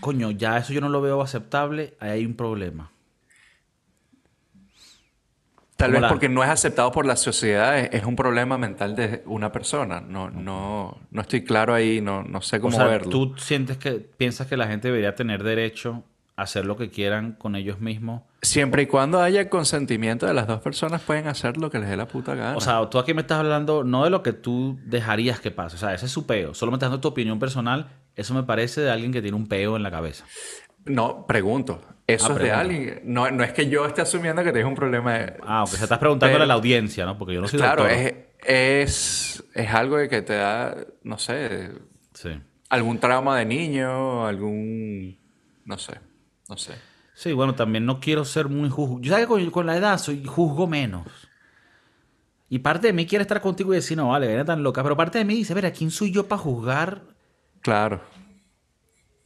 coño, 0.00 0.32
ya 0.32 0.58
eso 0.58 0.74
yo 0.74 0.82
no 0.82 0.90
lo 0.90 1.00
veo 1.00 1.22
aceptable, 1.22 1.94
ahí 1.98 2.10
hay 2.10 2.26
un 2.26 2.34
problema. 2.34 2.92
Tal 5.78 5.90
¿Cómo 5.90 5.92
vez 5.94 6.02
la- 6.02 6.08
porque 6.08 6.28
no 6.28 6.42
es 6.44 6.50
aceptado 6.50 6.90
por 6.92 7.06
la 7.06 7.16
sociedad, 7.16 7.78
es, 7.78 7.88
es 7.92 8.04
un 8.04 8.16
problema 8.16 8.58
mental 8.58 8.96
de 8.96 9.22
una 9.26 9.50
persona. 9.50 10.00
No, 10.02 10.28
no, 10.28 10.98
no 11.10 11.20
estoy 11.22 11.42
claro 11.44 11.72
ahí, 11.72 12.00
no, 12.02 12.22
no 12.24 12.42
sé 12.42 12.56
O 12.56 12.60
cómo 12.60 12.76
sea, 12.76 12.86
verlo. 12.86 13.08
tú 13.10 13.34
sientes 13.38 13.78
que, 13.78 13.92
piensas 13.92 14.46
que 14.48 14.56
la 14.58 14.66
gente 14.66 14.88
debería 14.88 15.14
tener 15.14 15.42
derecho 15.42 16.04
hacer 16.38 16.64
lo 16.64 16.76
que 16.76 16.88
quieran 16.90 17.32
con 17.32 17.56
ellos 17.56 17.80
mismos. 17.80 18.22
Siempre 18.42 18.82
y 18.82 18.86
cuando 18.86 19.20
haya 19.20 19.50
consentimiento 19.50 20.26
de 20.26 20.34
las 20.34 20.46
dos 20.46 20.60
personas, 20.60 21.02
pueden 21.02 21.26
hacer 21.26 21.56
lo 21.56 21.70
que 21.70 21.78
les 21.78 21.88
dé 21.88 21.96
la 21.96 22.06
puta 22.06 22.34
gana. 22.34 22.56
O 22.56 22.60
sea, 22.60 22.88
tú 22.88 22.98
aquí 22.98 23.12
me 23.12 23.22
estás 23.22 23.38
hablando 23.40 23.82
no 23.84 24.04
de 24.04 24.10
lo 24.10 24.22
que 24.22 24.32
tú 24.32 24.78
dejarías 24.84 25.40
que 25.40 25.50
pase. 25.50 25.76
O 25.76 25.78
sea, 25.78 25.92
ese 25.94 26.06
es 26.06 26.12
su 26.12 26.26
peo. 26.26 26.54
Solo 26.54 26.70
me 26.70 26.76
estás 26.76 26.90
dando 26.90 27.00
tu 27.00 27.08
opinión 27.08 27.38
personal. 27.38 27.88
Eso 28.14 28.34
me 28.34 28.44
parece 28.44 28.80
de 28.80 28.90
alguien 28.90 29.12
que 29.12 29.20
tiene 29.20 29.36
un 29.36 29.48
peo 29.48 29.76
en 29.76 29.82
la 29.82 29.90
cabeza. 29.90 30.24
no, 30.84 31.26
pregunto. 31.26 31.82
Eso 32.06 32.28
Ah, 32.30 32.36
es 32.36 32.42
de 32.42 32.50
alguien. 32.52 33.00
No, 33.04 33.30
no 33.30 33.44
es 33.44 33.52
que 33.52 33.68
yo 33.68 33.84
esté 33.84 34.00
asumiendo 34.00 34.42
que 34.42 34.52
tienes 34.52 34.66
un 34.68 34.74
problema 34.74 35.12
de, 35.18 35.34
Ah, 35.42 35.58
aunque 35.58 35.76
se 35.76 35.82
estás 35.82 35.98
preguntándole 35.98 36.36
Pero- 36.36 36.44
a 36.44 36.46
la 36.46 36.54
audiencia, 36.54 37.04
¿no? 37.04 37.18
Porque 37.18 37.34
yo 37.34 37.42
no 37.42 37.48
soy 37.48 37.58
Claro, 37.58 37.86
es, 37.86 38.14
es, 38.46 39.44
es 39.54 39.68
algo 39.74 39.98
de 39.98 40.08
que 40.08 40.22
te 40.22 40.34
da, 40.34 40.74
no 41.02 41.18
sé, 41.18 41.72
Sí. 42.14 42.30
algún 42.70 42.98
trauma 42.98 43.36
de 43.38 43.44
niño, 43.44 44.26
algún, 44.26 45.18
no 45.66 45.76
sé, 45.76 45.94
no 46.48 46.56
sé. 46.56 46.74
Sí, 47.14 47.32
bueno, 47.32 47.54
también 47.54 47.84
no 47.84 47.98
quiero 48.00 48.24
ser 48.24 48.48
muy 48.48 48.68
juzgo. 48.70 49.00
Yo 49.00 49.10
sabes 49.10 49.26
que 49.26 49.28
con, 49.32 49.50
con 49.50 49.66
la 49.66 49.76
edad 49.76 49.98
soy 49.98 50.24
juzgo 50.24 50.66
menos. 50.66 51.06
Y 52.48 52.60
parte 52.60 52.86
de 52.86 52.92
mí 52.92 53.06
quiere 53.06 53.22
estar 53.22 53.40
contigo 53.40 53.72
y 53.72 53.76
decir, 53.76 53.96
no, 53.96 54.08
vale, 54.10 54.28
viene 54.28 54.44
tan 54.44 54.62
loca. 54.62 54.82
Pero 54.82 54.96
parte 54.96 55.18
de 55.18 55.24
mí 55.24 55.34
dice, 55.34 55.52
ver, 55.52 55.72
¿quién 55.72 55.90
soy 55.90 56.12
yo 56.12 56.26
para 56.28 56.40
juzgar 56.40 57.02
Claro. 57.60 58.00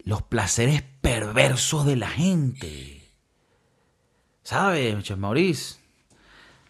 los 0.04 0.22
placeres 0.22 0.82
perversos 1.00 1.84
de 1.86 1.96
la 1.96 2.08
gente? 2.08 3.10
¿Sabes, 4.42 5.16
Maurice? 5.16 5.76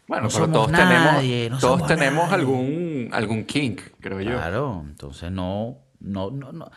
Bueno, 0.09 0.25
No 0.25 0.29
pero 0.29 0.45
somos 0.45 0.53
todos 0.53 0.71
nadie, 0.73 1.29
tenemos, 1.45 1.51
no 1.53 1.59
todos 1.59 1.79
somos 1.79 1.88
tenemos 1.88 2.25
nadie. 2.25 2.35
algún, 2.35 3.09
algún 3.12 3.45
kink, 3.45 3.81
creo 4.01 4.21
yo. 4.21 4.33
Claro, 4.33 4.85
entonces 4.87 5.31
no, 5.31 5.79
no, 6.01 6.31
no, 6.31 6.53
no. 6.53 6.71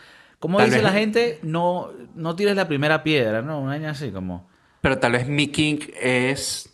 Como 0.45 0.59
dice 0.61 0.75
vez- 0.77 0.83
la 0.83 0.91
gente, 0.91 1.39
no, 1.43 1.89
no 2.15 2.35
tires 2.35 2.55
la 2.55 2.67
primera 2.67 3.01
piedra, 3.03 3.41
¿no? 3.41 3.59
Un 3.61 3.69
año 3.69 3.89
así 3.89 4.11
como... 4.11 4.47
Pero 4.81 4.99
tal 4.99 5.13
vez 5.13 5.27
mi 5.27 5.47
kink 5.47 5.89
es 5.99 6.69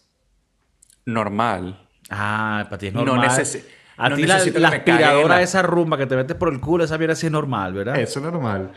normal. 1.05 1.87
Ah, 2.09 2.65
para 2.69 2.77
ti 2.77 2.87
es 2.87 2.93
No 2.93 3.05
normal. 3.05 3.29
necesi- 3.29 3.63
a 3.97 4.09
no 4.09 4.15
ti 4.15 4.23
la, 4.25 4.43
la 4.45 4.67
aspiradora 4.69 5.35
la- 5.35 5.41
esa 5.41 5.61
rumba 5.61 5.97
que 5.97 6.05
te 6.07 6.15
metes 6.15 6.35
por 6.35 6.51
el 6.51 6.59
culo, 6.59 6.83
esa 6.83 6.97
mierda 6.97 7.15
sí 7.15 7.27
es 7.27 7.31
normal, 7.31 7.73
¿verdad? 7.73 7.97
Eso 7.99 8.19
es 8.19 8.25
normal. 8.25 8.71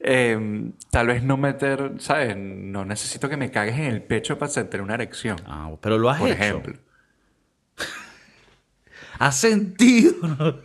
Eh, 0.00 0.70
tal 0.90 1.06
vez 1.08 1.22
no 1.22 1.36
meter, 1.36 1.92
¿sabes? 1.98 2.36
No 2.36 2.84
necesito 2.84 3.28
que 3.28 3.36
me 3.36 3.50
cagues 3.50 3.74
en 3.76 3.84
el 3.86 4.02
pecho 4.02 4.38
para 4.38 4.50
sentir 4.50 4.80
una 4.82 4.94
erección, 4.94 5.36
Ah, 5.46 5.70
pero 5.80 5.96
lo 5.98 6.10
has 6.10 6.18
por 6.18 6.28
hecho. 6.28 6.36
ejemplo. 6.42 6.74
Has 9.18 9.36
sentido, 9.36 10.14
¿no? 10.22 10.56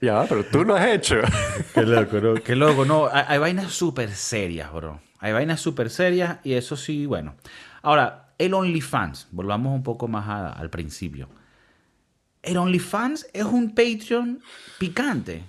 Ya, 0.00 0.24
pero 0.28 0.44
tú 0.44 0.64
lo 0.64 0.74
has 0.76 0.86
hecho. 0.86 1.16
Qué 1.74 1.82
loco, 1.82 2.20
¿no? 2.20 2.34
Qué 2.34 2.56
loco, 2.56 2.84
no. 2.84 3.06
Hay, 3.12 3.24
hay 3.28 3.38
vainas 3.38 3.72
súper 3.72 4.10
serias, 4.10 4.72
bro. 4.72 5.00
Hay 5.18 5.32
vainas 5.32 5.60
súper 5.60 5.90
serias 5.90 6.38
y 6.42 6.54
eso 6.54 6.76
sí, 6.76 7.04
bueno. 7.06 7.34
Ahora, 7.82 8.32
el 8.38 8.54
OnlyFans, 8.54 9.28
volvamos 9.30 9.74
un 9.74 9.82
poco 9.82 10.08
más 10.08 10.26
a- 10.28 10.52
al 10.52 10.70
principio. 10.70 11.28
El 12.42 12.56
OnlyFans 12.56 13.26
es 13.34 13.44
un 13.44 13.74
Patreon 13.74 14.40
picante. 14.78 15.44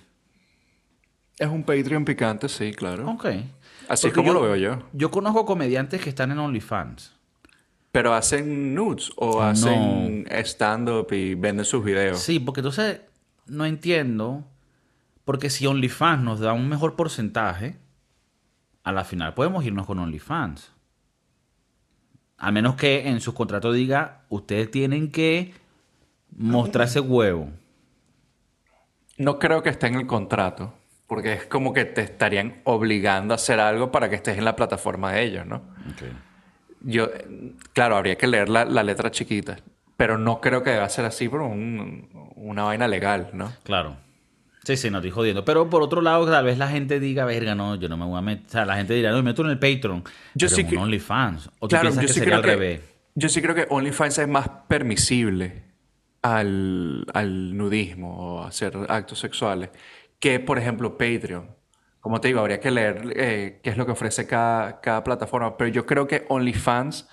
es 1.38 1.48
un 1.48 1.62
Patreon 1.64 2.04
picante, 2.04 2.48
sí, 2.48 2.72
claro. 2.72 3.08
Ok. 3.10 3.26
Así 3.88 4.08
es 4.08 4.12
como 4.12 4.32
lo 4.32 4.42
veo 4.42 4.56
yo. 4.56 4.78
Yo 4.92 5.10
conozco 5.10 5.44
comediantes 5.46 6.00
que 6.02 6.10
están 6.10 6.30
en 6.30 6.38
OnlyFans. 6.38 7.14
Pero 7.90 8.14
hacen 8.14 8.74
nudes 8.74 9.10
o 9.16 9.42
hacen 9.42 10.26
stand-up 10.44 11.08
y 11.12 11.34
venden 11.34 11.64
sus 11.64 11.82
videos. 11.84 12.18
Sí, 12.20 12.38
porque 12.38 12.60
entonces 12.60 13.00
no 13.46 13.64
entiendo. 13.66 14.44
Porque 15.24 15.50
si 15.50 15.66
OnlyFans 15.66 16.22
nos 16.24 16.40
da 16.40 16.52
un 16.52 16.68
mejor 16.68 16.96
porcentaje, 16.96 17.76
a 18.82 18.90
la 18.92 19.04
final 19.04 19.34
podemos 19.34 19.64
irnos 19.64 19.86
con 19.86 19.98
OnlyFans. 20.00 20.72
A 22.38 22.50
menos 22.50 22.74
que 22.74 23.08
en 23.08 23.20
su 23.20 23.32
contrato 23.32 23.72
diga, 23.72 24.22
ustedes 24.28 24.68
tienen 24.70 25.12
que 25.12 25.54
mostrar 26.36 26.88
ese 26.88 26.98
huevo. 26.98 27.50
No 29.18 29.38
creo 29.38 29.62
que 29.62 29.68
esté 29.70 29.86
en 29.86 29.94
el 29.94 30.06
contrato, 30.08 30.74
porque 31.06 31.34
es 31.34 31.46
como 31.46 31.72
que 31.72 31.84
te 31.84 32.00
estarían 32.00 32.60
obligando 32.64 33.34
a 33.34 33.36
hacer 33.36 33.60
algo 33.60 33.92
para 33.92 34.08
que 34.08 34.16
estés 34.16 34.38
en 34.38 34.44
la 34.44 34.56
plataforma 34.56 35.12
de 35.12 35.22
ellos, 35.22 35.46
¿no? 35.46 35.62
Yo, 36.80 37.10
claro, 37.72 37.96
habría 37.96 38.16
que 38.18 38.26
leer 38.26 38.48
la, 38.48 38.64
la 38.64 38.82
letra 38.82 39.12
chiquita, 39.12 39.58
pero 39.96 40.18
no 40.18 40.40
creo 40.40 40.64
que 40.64 40.70
deba 40.70 40.88
ser 40.88 41.04
así 41.04 41.28
por 41.28 41.42
un- 41.42 42.08
una 42.50 42.64
vaina 42.64 42.88
legal, 42.88 43.30
¿no? 43.32 43.52
Claro. 43.62 43.96
Sí, 44.64 44.76
sí, 44.76 44.90
no 44.90 44.98
estoy 44.98 45.10
jodiendo. 45.10 45.44
Pero 45.44 45.68
por 45.68 45.82
otro 45.82 46.00
lado, 46.02 46.24
tal 46.30 46.44
vez 46.44 46.56
la 46.56 46.68
gente 46.68 47.00
diga, 47.00 47.24
verga, 47.24 47.54
no, 47.54 47.74
yo 47.74 47.88
no 47.88 47.96
me 47.96 48.04
voy 48.04 48.18
a 48.18 48.22
meter. 48.22 48.46
O 48.46 48.50
sea, 48.50 48.64
la 48.64 48.76
gente 48.76 48.94
dirá, 48.94 49.10
no, 49.10 49.16
me 49.16 49.22
meto 49.24 49.42
en 49.42 49.50
el 49.50 49.58
Patreon. 49.58 50.02
Yo 50.34 50.46
pero 50.46 50.48
sí 50.56 50.64
que- 50.64 50.76
OnlyFans. 50.76 51.48
O 51.58 51.66
tú 51.66 51.68
Claro, 51.68 51.82
piensas 51.84 52.02
yo 52.02 52.06
que 52.06 52.12
sí 52.12 52.18
sería 52.20 52.34
creo 52.34 52.36
al 52.38 52.44
que, 52.44 52.50
revés. 52.50 52.80
yo 53.14 53.28
sí 53.28 53.42
creo 53.42 53.54
que 53.56 53.66
OnlyFans 53.68 54.18
es 54.18 54.28
más 54.28 54.48
permisible 54.68 55.64
al, 56.22 57.04
al 57.12 57.56
nudismo 57.56 58.16
o 58.16 58.44
hacer 58.44 58.76
actos 58.88 59.18
sexuales 59.18 59.70
que, 60.20 60.38
por 60.38 60.58
ejemplo, 60.58 60.96
Patreon. 60.96 61.48
como 62.00 62.20
te 62.20 62.28
digo, 62.28 62.38
habría 62.40 62.60
que 62.60 62.70
leer 62.70 63.12
eh, 63.16 63.60
qué 63.64 63.70
es 63.70 63.76
lo 63.76 63.84
que 63.86 63.92
ofrece 63.92 64.26
cada, 64.28 64.80
cada 64.80 65.02
plataforma. 65.02 65.56
Pero 65.56 65.70
yo 65.70 65.86
creo 65.86 66.06
que 66.06 66.24
OnlyFans 66.28 67.08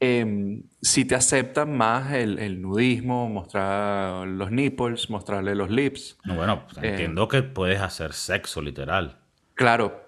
eh, 0.00 0.62
sí 0.82 1.04
te 1.04 1.14
aceptan 1.14 1.76
más 1.76 2.12
el, 2.12 2.38
el, 2.38 2.60
nudismo, 2.60 3.28
mostrar 3.28 4.26
los 4.26 4.50
nipples, 4.50 5.08
mostrarle 5.08 5.54
los 5.54 5.70
lips. 5.70 6.18
No, 6.24 6.34
bueno, 6.34 6.64
pues, 6.66 6.84
entiendo 6.84 7.28
que 7.28 7.42
puedes 7.42 7.80
hacer 7.80 8.12
sexo 8.12 8.60
literal. 8.60 9.16
Claro, 9.54 10.04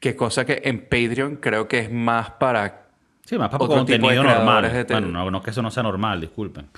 qué 0.00 0.16
cosa 0.16 0.44
que 0.44 0.62
en 0.64 0.82
Patreon 0.82 1.36
creo 1.36 1.68
que 1.68 1.80
es 1.80 1.92
más 1.92 2.30
para... 2.32 2.88
Sí, 3.24 3.38
más 3.38 3.48
para 3.48 3.64
otro 3.64 3.78
contenido 3.78 4.22
normal. 4.22 4.84
Bueno, 4.88 5.08
no, 5.08 5.30
no 5.30 5.42
que 5.42 5.50
eso 5.50 5.62
no 5.62 5.70
sea 5.70 5.82
normal, 5.82 6.20
disculpen. 6.20 6.68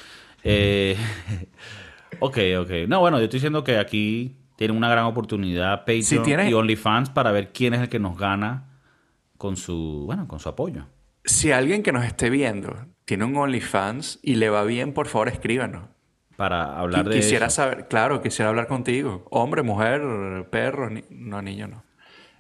Eh, 0.45 0.97
ok, 2.21 2.39
ok. 2.61 2.71
No, 2.87 3.01
bueno, 3.01 3.19
yo 3.19 3.25
estoy 3.25 3.39
diciendo 3.39 3.65
que 3.65 3.79
aquí 3.79 4.37
tienen 4.57 4.77
una 4.77 4.89
gran 4.89 5.05
oportunidad 5.05 5.85
Patreon 5.85 6.49
y 6.49 6.55
OnlyFans 6.55 7.11
para 7.11 7.33
ver 7.33 7.53
quién 7.53 7.75
es 7.75 7.81
el 7.81 7.89
que 7.89 7.99
nos 7.99 8.19
gana 8.19 8.65
con 9.37 9.57
su, 9.57 10.05
bueno, 10.07 10.27
con 10.27 10.41
su 10.41 10.49
apoyo. 10.49 10.87
Si 11.29 11.53
alguien 11.53 11.83
que 11.83 11.93
nos 11.93 12.05
esté 12.05 12.31
viendo 12.31 12.75
tiene 13.05 13.25
un 13.25 13.37
OnlyFans 13.37 14.19
y 14.23 14.37
le 14.37 14.51
va 14.51 14.65
bien, 14.65 14.93
por 14.93 15.09
favor 15.09 15.29
escríbanos. 15.29 15.89
Para 16.37 16.79
hablar 16.79 17.09
de 17.09 17.17
Quisiera 17.17 17.51
saber, 17.51 17.89
claro, 17.89 18.23
quisiera 18.23 18.49
hablar 18.49 18.67
contigo. 18.69 19.27
Hombre, 19.31 19.63
mujer, 19.63 20.47
perro, 20.51 20.89
no, 21.11 21.43
niño, 21.43 21.69
no. 21.69 21.83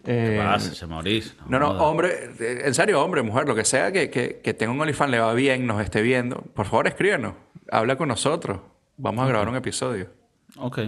¿Qué 0.05 0.41
pasa, 0.43 0.87
Mauricio? 0.87 1.33
No, 1.49 1.59
no, 1.59 1.71
hombre, 1.73 2.31
en 2.39 2.73
serio, 2.73 3.03
hombre, 3.03 3.23
mujer, 3.23 3.47
lo 3.47 3.55
que 3.55 3.65
sea 3.65 3.93
que, 3.93 4.09
que, 4.09 4.41
que 4.41 4.55
tenga 4.55 4.73
un 4.73 4.81
OnlyFans, 4.81 5.11
le 5.11 5.19
va 5.19 5.35
bien, 5.35 5.67
nos 5.67 5.83
esté 5.83 6.01
viendo, 6.03 6.37
por 6.55 6.67
favor 6.67 6.87
escríbanos. 6.87 7.35
Habla 7.71 7.97
con 7.97 8.09
nosotros. 8.09 8.61
Vamos 8.97 9.25
a 9.25 9.29
grabar 9.29 9.49
un 9.49 9.57
episodio. 9.57 10.11
Ok 10.57 10.79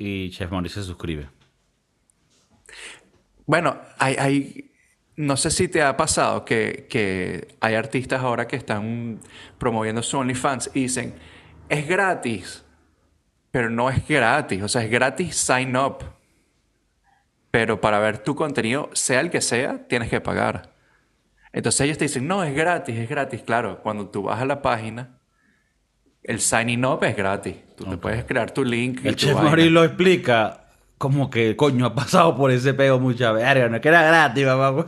y 0.00 0.30
Chef 0.30 0.50
Mauricio 0.50 0.80
se 0.80 0.88
suscribe. 0.88 1.28
Bueno, 3.44 3.76
hay, 3.98 4.14
hay, 4.14 4.69
no 5.16 5.36
sé 5.36 5.50
si 5.50 5.68
te 5.68 5.82
ha 5.82 5.96
pasado 5.96 6.44
que, 6.44 6.86
que, 6.88 7.48
hay 7.60 7.74
artistas 7.74 8.22
ahora 8.22 8.46
que 8.46 8.56
están 8.56 9.20
promoviendo 9.58 10.02
su 10.02 10.16
OnlyFans 10.18 10.70
y 10.74 10.82
dicen, 10.82 11.14
es 11.68 11.86
gratis, 11.86 12.64
pero 13.50 13.70
no 13.70 13.90
es 13.90 14.06
gratis, 14.06 14.62
o 14.62 14.68
sea, 14.68 14.82
es 14.82 14.90
gratis 14.90 15.36
sign 15.36 15.76
up. 15.76 15.98
Pero 17.50 17.80
para 17.80 17.98
ver 17.98 18.18
tu 18.18 18.36
contenido, 18.36 18.90
sea 18.92 19.20
el 19.20 19.30
que 19.30 19.40
sea, 19.40 19.86
tienes 19.88 20.08
que 20.08 20.20
pagar. 20.20 20.72
Entonces 21.52 21.80
ellos 21.82 21.98
te 21.98 22.04
dicen, 22.04 22.28
no, 22.28 22.44
es 22.44 22.54
gratis, 22.54 22.96
es 22.96 23.08
gratis. 23.08 23.42
Claro, 23.42 23.80
cuando 23.82 24.08
tú 24.08 24.22
vas 24.24 24.40
a 24.40 24.44
la 24.44 24.62
página, 24.62 25.18
el 26.22 26.40
signing 26.40 26.84
up 26.84 27.02
es 27.02 27.16
gratis. 27.16 27.56
Tú 27.76 27.86
te 27.86 27.96
puedes 27.96 28.24
crear 28.24 28.52
tu 28.52 28.64
link. 28.64 29.04
El 29.04 29.16
chef 29.16 29.34
Mori 29.34 29.68
lo 29.68 29.82
explica 29.82 30.59
como 31.00 31.30
que, 31.30 31.56
coño, 31.56 31.86
ha 31.86 31.94
pasado 31.94 32.36
por 32.36 32.50
ese 32.50 32.74
pego 32.74 33.00
muchas 33.00 33.32
veces. 33.32 33.70
No 33.70 33.80
que 33.80 33.88
era 33.88 34.02
gratis, 34.02 34.44
mamá. 34.44 34.86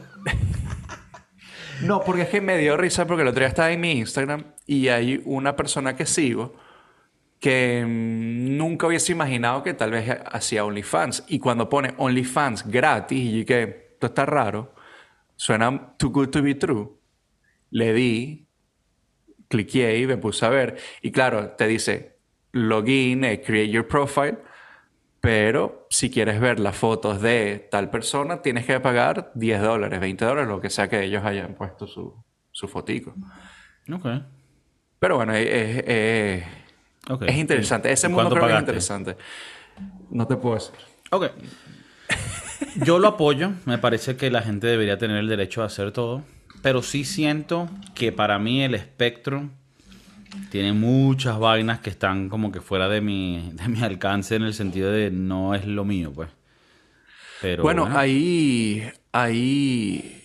no, 1.85 2.03
porque 2.03 2.22
es 2.22 2.29
que 2.29 2.42
me 2.42 2.59
dio 2.59 2.77
risa 2.77 3.07
porque 3.07 3.22
el 3.22 3.29
otro 3.29 3.40
día 3.40 3.48
estaba 3.48 3.72
en 3.72 3.81
mi 3.81 3.92
Instagram 3.92 4.44
y 4.66 4.88
hay 4.88 5.22
una 5.25 5.57
persona 5.57 5.96
que 5.96 6.05
sigo 6.05 6.53
que 7.40 7.83
mm, 7.87 8.59
nunca 8.59 8.88
hubiese 8.88 9.12
imaginado 9.12 9.62
que 9.62 9.72
tal 9.72 9.90
vez 9.90 10.18
hacía 10.31 10.66
OnlyFans. 10.66 11.25
Y 11.29 11.38
cuando 11.38 11.70
pone 11.70 11.94
OnlyFans 11.96 12.66
gratis, 12.68 13.33
y 13.33 13.44
que 13.46 13.92
esto 13.94 14.09
está 14.09 14.27
raro, 14.27 14.75
suena 15.35 15.94
too 15.96 16.11
good 16.11 16.29
to 16.29 16.42
be 16.42 16.55
true, 16.57 16.92
le 17.70 17.94
di 17.94 18.46
cliqué 19.48 19.96
y 19.96 20.07
me 20.07 20.18
puse 20.18 20.44
a 20.44 20.51
ver. 20.51 20.77
Y 21.01 21.11
claro, 21.11 21.53
te 21.53 21.66
dice 21.66 22.18
login, 22.53 23.25
eh, 23.25 23.40
create 23.40 23.70
your 23.70 23.88
profile, 23.88 24.51
pero 25.22 25.87
si 25.88 26.11
quieres 26.11 26.40
ver 26.40 26.58
las 26.58 26.76
fotos 26.76 27.22
de 27.22 27.68
tal 27.70 27.90
persona, 27.90 28.42
tienes 28.42 28.66
que 28.66 28.80
pagar 28.80 29.30
10 29.37 29.62
dólares, 29.62 30.00
20 30.00 30.24
dólares, 30.24 30.48
lo 30.48 30.61
que 30.61 30.68
sea 30.68 30.88
que 30.88 31.04
ellos 31.04 31.24
hayan 31.24 31.54
puesto 31.54 31.87
su, 31.87 32.12
su 32.50 32.66
fotico. 32.66 33.14
Ok. 33.90 34.04
Pero 34.98 35.16
bueno, 35.16 35.32
es, 35.32 35.85
es, 35.87 36.44
es 37.20 37.37
interesante. 37.37 37.92
Ese 37.92 38.08
mundo 38.08 38.30
creo 38.30 38.48
que 38.48 38.52
es 38.52 38.58
interesante. 38.58 39.16
No 40.11 40.26
te 40.26 40.35
puedo 40.35 40.56
decir. 40.56 40.74
Ok. 41.12 41.26
Yo 42.85 42.98
lo 42.98 43.06
apoyo. 43.06 43.52
Me 43.64 43.78
parece 43.78 44.16
que 44.16 44.28
la 44.28 44.42
gente 44.42 44.66
debería 44.66 44.98
tener 44.98 45.18
el 45.18 45.28
derecho 45.28 45.62
a 45.62 45.66
hacer 45.66 45.92
todo. 45.92 46.24
Pero 46.62 46.82
sí 46.82 47.04
siento 47.04 47.70
que 47.94 48.11
para 48.11 48.40
mí 48.40 48.64
el 48.64 48.74
espectro 48.74 49.50
tiene 50.50 50.72
muchas 50.72 51.38
vainas 51.38 51.80
que 51.80 51.90
están 51.90 52.28
como 52.28 52.52
que 52.52 52.60
fuera 52.60 52.88
de 52.88 53.00
mi, 53.00 53.52
de 53.54 53.68
mi 53.68 53.82
alcance 53.82 54.36
en 54.36 54.42
el 54.42 54.54
sentido 54.54 54.90
de 54.90 55.10
no 55.10 55.54
es 55.54 55.66
lo 55.66 55.84
mío, 55.84 56.12
pues. 56.12 56.30
Pero, 57.40 57.64
bueno, 57.64 57.88
ahí 57.90 58.88
hay, 59.10 60.22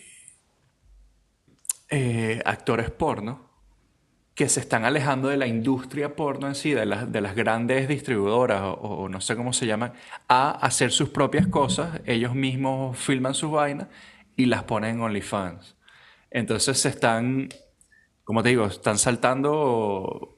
eh, 1.89 2.41
actores 2.45 2.91
porno 2.91 3.47
que 4.35 4.49
se 4.49 4.59
están 4.59 4.85
alejando 4.85 5.29
de 5.29 5.37
la 5.37 5.47
industria 5.47 6.15
porno 6.15 6.47
en 6.47 6.53
sí, 6.53 6.71
de, 6.71 6.85
las, 6.85 7.11
de 7.11 7.21
las 7.21 7.33
grandes 7.33 7.87
distribuidoras 7.87 8.61
o, 8.61 8.73
o, 8.73 9.09
no 9.09 9.19
sé 9.19 9.35
cómo 9.35 9.51
se 9.51 9.65
llaman, 9.65 9.93
a 10.27 10.51
hacer 10.51 10.91
sus 10.91 11.09
propias 11.09 11.47
cosas. 11.47 12.01
Ellos 12.05 12.35
mismos 12.35 12.97
filman 12.99 13.33
sus 13.33 13.49
vainas 13.49 13.87
y 14.35 14.45
las 14.45 14.63
ponen 14.63 14.97
en 14.97 15.01
OnlyFans. 15.01 15.75
Entonces 16.29 16.79
se 16.79 16.89
están, 16.89 17.49
como 18.27 18.43
te 18.43 18.49
digo, 18.49 18.65
están 18.65 18.97
saltando 18.97 20.35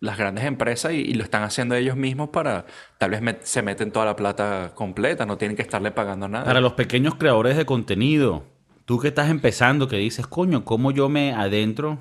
las 0.00 0.18
grandes 0.18 0.44
empresas 0.44 0.92
y, 0.92 1.14
lo 1.14 1.24
están 1.24 1.42
haciendo 1.42 1.74
ellos 1.74 1.96
mismos 1.96 2.28
para, 2.28 2.66
tal 2.98 3.12
vez 3.12 3.22
se 3.48 3.62
meten 3.62 3.90
toda 3.92 4.04
la 4.04 4.14
plata 4.14 4.72
completa, 4.74 5.24
no 5.24 5.38
tienen 5.38 5.56
que 5.56 5.62
estarle 5.62 5.90
pagando 5.90 6.28
nada. 6.28 6.44
Para 6.44 6.60
los 6.60 6.74
pequeños 6.74 7.14
creadores 7.14 7.56
de 7.56 7.64
contenido, 7.64 8.44
tú 8.84 8.98
que 8.98 9.08
estás 9.08 9.30
empezando, 9.30 9.88
que 9.88 9.96
dices, 9.96 10.26
coño, 10.26 10.66
¿cómo 10.66 10.90
yo 10.90 11.08
me 11.08 11.32
adentro 11.32 11.98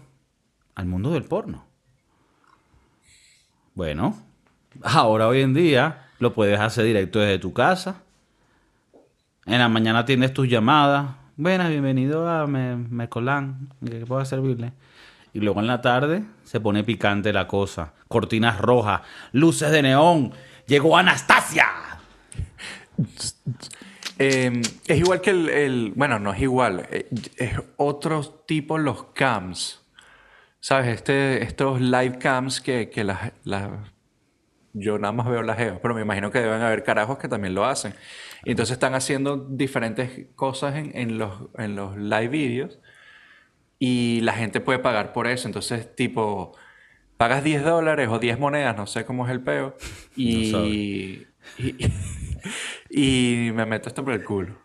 al 0.76 0.88
mundo 0.88 1.12
del 1.12 1.24
porno? 1.24 1.64
Bueno, 3.76 4.22
ahora 4.84 5.30
hoy 5.30 5.40
en 5.40 5.54
día 5.54 6.10
lo 6.20 6.34
puedes 6.34 6.60
hacer 6.60 6.84
directo 6.84 7.20
desde 7.20 7.40
tu 7.40 7.54
casa. 7.54 8.04
En 9.46 9.60
la 9.60 9.70
mañana 9.70 10.04
tienes 10.04 10.34
tus 10.34 10.50
llamadas, 10.50 11.16
Buenas, 11.38 11.70
bienvenido 11.70 12.30
a 12.30 12.48
Mecolán. 12.48 13.68
¿Qué 13.86 14.06
puedo 14.06 14.24
servirle? 14.24 14.72
Y 15.34 15.42
luego 15.42 15.60
en 15.60 15.68
la 15.68 15.82
tarde 15.82 16.24
se 16.46 16.62
pone 16.62 16.86
picante 16.86 17.34
la 17.34 17.46
cosa. 17.46 17.92
Cortinas 18.08 18.58
rojas, 18.62 19.02
luces 19.34 19.70
de 19.70 19.82
neón. 19.82 20.32
Llegó 20.66 20.96
Anastasia. 20.96 21.66
Em, 24.18 24.62
es 24.88 24.98
igual 24.98 25.20
que 25.20 25.32
el, 25.32 25.92
Bueno, 25.94 26.20
no 26.20 26.32
es 26.32 26.42
igual. 26.42 26.88
Eh, 26.90 27.10
es 27.36 27.60
otro 27.76 28.24
tipo 28.48 28.78
los 28.78 29.08
cams. 29.08 29.82
¿Sabes? 30.62 30.88
Este, 30.88 31.44
estos 31.44 31.82
live 31.82 32.18
cams 32.18 32.62
que, 32.62 32.90
que 32.90 33.04
las, 33.04 33.34
Yo 34.78 35.00
nada 35.00 35.14
más 35.14 35.28
veo 35.28 35.42
las 35.42 35.58
geos, 35.58 35.80
pero 35.82 35.96
me 35.96 36.02
imagino 36.02 36.32
que 36.32 36.40
deben 36.40 36.62
haber 36.62 36.84
carajos 36.84 37.18
que 37.18 37.30
también 37.30 37.56
lo 37.56 37.64
hacen. 37.66 37.94
Y 38.44 38.52
entonces 38.52 38.74
están 38.74 38.94
haciendo 38.94 39.38
diferentes 39.38 40.28
cosas 40.36 40.76
en, 40.76 41.18
los, 41.18 41.34
en 41.58 41.78
los 41.78 41.96
live 41.98 42.28
videos 42.28 42.80
y 43.80 44.20
la 44.22 44.34
gente 44.34 44.60
puede 44.60 44.80
pagar 44.80 45.14
por 45.14 45.28
eso. 45.28 45.48
Entonces, 45.48 45.96
tipo, 45.96 46.58
pagas 47.16 47.44
10 47.44 47.64
dólares 47.64 48.10
o 48.10 48.20
10 48.20 48.38
monedas, 48.38 48.76
no 48.76 48.86
sé 48.86 49.06
cómo 49.06 49.26
es 49.26 49.32
el 49.32 49.42
peo, 49.42 49.78
y, 50.16 51.26
y, 52.90 53.52
me 53.54 53.66
meto 53.66 53.88
esto 53.88 54.04
por 54.04 54.14
el 54.14 54.24
culo. 54.24 54.58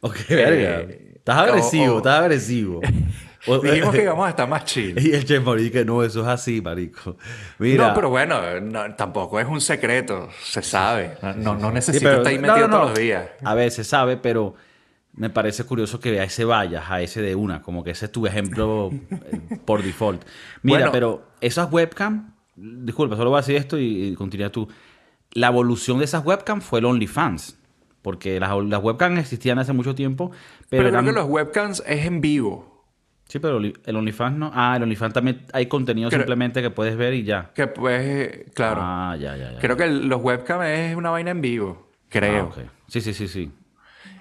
Ok, 0.00 0.16
verga. 0.30 0.80
Eh, 0.80 1.12
estás 1.16 1.36
agresivo, 1.36 1.98
estás 1.98 2.20
agresivo. 2.20 2.80
Dijimos 3.46 3.94
que 3.94 4.02
íbamos 4.02 4.26
a 4.26 4.30
estar 4.30 4.48
más 4.48 4.64
chill. 4.64 4.98
Y 4.98 5.12
el 5.12 5.24
Chef 5.24 5.44
que 5.72 5.84
no, 5.84 6.02
eso 6.02 6.20
es 6.20 6.26
así, 6.26 6.60
marico. 6.60 7.16
Mira. 7.58 7.88
No, 7.88 7.94
pero 7.94 8.10
bueno, 8.10 8.40
tampoco 8.96 9.40
es 9.40 9.46
un 9.46 9.60
secreto, 9.60 10.28
se 10.42 10.62
sabe. 10.62 11.16
No, 11.36 11.54
no 11.54 11.70
necesito 11.70 12.10
estar 12.10 12.26
ahí 12.26 12.38
metido 12.38 12.68
todos 12.68 12.90
los 12.90 12.98
días. 12.98 13.30
A 13.44 13.54
ver, 13.54 13.70
se 13.70 13.84
sabe, 13.84 14.16
pero 14.16 14.54
me 15.14 15.30
parece 15.30 15.64
curioso 15.64 16.00
que 16.00 16.20
a 16.20 16.24
ese 16.24 16.44
vayas, 16.44 16.84
a 16.88 17.00
ese 17.00 17.20
de 17.22 17.34
una, 17.34 17.62
como 17.62 17.82
que 17.82 17.90
ese 17.90 18.06
es 18.06 18.12
tu 18.12 18.26
ejemplo 18.26 18.90
eh, 18.92 19.58
por 19.64 19.82
default. 19.82 20.22
Mira, 20.62 20.92
pero 20.92 21.24
esas 21.40 21.70
webcam, 21.70 22.34
disculpa, 22.56 23.16
solo 23.16 23.30
voy 23.30 23.38
a 23.38 23.40
decir 23.42 23.56
esto 23.56 23.78
y, 23.78 24.14
continúa 24.14 24.50
tú. 24.50 24.68
La 25.32 25.48
evolución 25.48 25.98
de 25.98 26.04
esas 26.04 26.24
webcam 26.24 26.60
fue 26.60 26.80
el 26.80 26.84
OnlyFans. 26.86 27.56
Porque 28.02 28.40
las, 28.40 28.50
las 28.64 28.82
webcams 28.82 29.18
existían 29.18 29.58
hace 29.58 29.74
mucho 29.74 29.94
tiempo. 29.94 30.30
Pero, 30.70 30.84
pero 30.84 30.90
creo 30.90 31.04
que 31.04 31.20
los 31.20 31.28
webcams 31.28 31.82
es 31.86 32.06
en 32.06 32.22
vivo. 32.22 32.69
Sí, 33.30 33.38
pero 33.38 33.58
el 33.58 33.96
OnlyFans 33.96 34.36
no. 34.36 34.50
Ah, 34.52 34.74
el 34.76 34.82
OnlyFans 34.82 35.14
también 35.14 35.42
hay 35.52 35.66
contenido 35.66 36.10
simplemente 36.10 36.60
que 36.62 36.70
puedes 36.70 36.96
ver 36.96 37.14
y 37.14 37.22
ya. 37.22 37.52
Que 37.54 37.68
puedes, 37.68 38.50
claro. 38.54 38.80
Ah, 38.82 39.16
ya, 39.16 39.36
ya, 39.36 39.52
ya. 39.52 39.58
Creo 39.60 39.76
que 39.76 39.86
los 39.86 40.20
webcams 40.20 40.64
es 40.66 40.96
una 40.96 41.10
vaina 41.10 41.30
en 41.30 41.40
vivo. 41.40 41.92
Creo. 42.08 42.52
Ah, 42.58 42.62
Sí, 42.88 43.00
sí, 43.00 43.14
sí, 43.14 43.28
sí. 43.28 43.52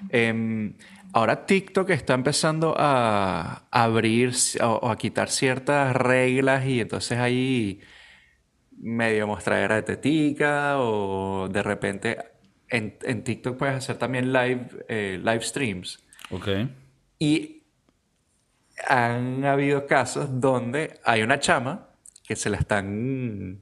Em, 0.09 0.75
ahora 1.11 1.47
TikTok 1.47 1.89
está 1.89 2.13
empezando 2.13 2.75
a 2.77 3.63
abrir 3.71 4.31
o, 4.61 4.91
a 4.91 4.95
quitar 4.95 5.29
ciertas 5.31 5.95
reglas 5.95 6.67
y 6.67 6.79
entonces 6.79 7.17
ahí 7.17 7.79
medio 8.77 9.25
mostradera 9.25 9.73
de 9.73 9.81
tetica 9.81 10.77
o 10.77 11.49
de 11.49 11.63
repente 11.63 12.17
en, 12.69 12.95
en 13.01 13.23
TikTok 13.23 13.57
puedes 13.57 13.75
hacer 13.75 13.97
también 13.97 14.31
live, 14.31 14.67
eh, 14.87 15.19
live 15.19 15.41
streams. 15.41 15.97
Ok. 16.29 16.47
Y 17.17 17.58
han 18.87 19.45
habido 19.45 19.85
casos 19.87 20.39
donde 20.39 20.99
hay 21.03 21.21
una 21.21 21.39
chama 21.39 21.89
que 22.23 22.35
se 22.35 22.49
la 22.49 22.57
están, 22.57 23.59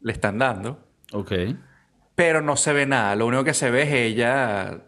le 0.00 0.12
están 0.12 0.38
dando, 0.38 0.88
Ok. 1.12 1.32
pero 2.14 2.40
no 2.40 2.56
se 2.56 2.72
ve 2.72 2.86
nada. 2.86 3.14
Lo 3.16 3.26
único 3.26 3.44
que 3.44 3.54
se 3.54 3.70
ve 3.70 3.82
es 3.82 3.92
ella 3.92 4.80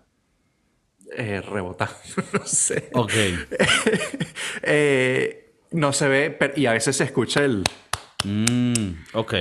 eh, 1.17 1.41
rebotando, 1.43 1.95
no 2.33 2.47
sé. 2.47 2.91
Ok. 2.95 3.13
Eh, 4.63 5.53
no 5.73 5.93
se 5.93 6.09
ve, 6.09 6.31
pero- 6.31 6.55
y 6.57 6.67
a 6.67 6.73
veces 6.73 6.97
se 6.97 7.05
escucha 7.05 7.45
el... 7.45 7.63
Mm, 8.25 8.93
ok. 9.15 9.35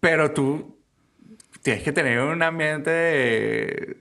Pero 0.00 0.32
tú 0.32 0.78
tienes 1.62 1.82
que 1.82 1.92
tener 1.92 2.18
un 2.20 2.42
ambiente 2.42 3.96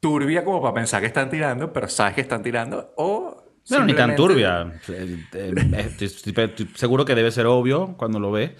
turbia 0.00 0.44
como 0.44 0.60
para 0.62 0.74
pensar 0.74 1.00
que 1.00 1.06
están 1.08 1.28
tirando, 1.30 1.72
pero 1.72 1.88
sabes 1.88 2.14
que 2.14 2.20
están 2.22 2.42
tirando. 2.42 2.92
O. 2.96 3.33
Bueno, 3.68 3.84
ni 3.86 3.94
tan 3.94 4.10
turbia. 4.16 4.72
Eh, 4.88 5.16
eh, 5.32 5.54
estoy- 5.78 6.06
estoy- 6.08 6.44
estoy 6.44 6.68
seguro 6.74 7.04
que 7.04 7.14
debe 7.14 7.30
ser 7.30 7.46
obvio 7.46 7.94
cuando 7.96 8.20
lo 8.20 8.30
ves. 8.30 8.52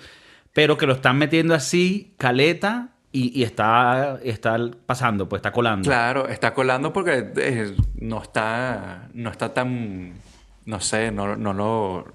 Pero 0.53 0.79
que 0.79 0.87
lo 0.87 0.95
están 0.95 1.19
metiendo 1.19 1.53
así, 1.55 2.14
caleta, 2.17 2.90
y, 3.12 3.38
y 3.38 3.43
está, 3.45 4.19
está 4.25 4.57
pasando, 4.87 5.29
pues 5.29 5.38
está 5.40 5.53
colando. 5.53 5.88
Claro, 5.88 6.29
está 6.29 6.55
colando 6.55 6.93
porque 6.93 7.33
eh, 7.37 7.75
no 7.97 8.23
está. 8.23 9.09
No 9.14 9.31
está 9.31 9.53
tan. 9.55 10.14
No 10.64 10.81
sé, 10.81 11.11
no, 11.12 11.37
no 11.37 11.53
lo. 11.53 12.12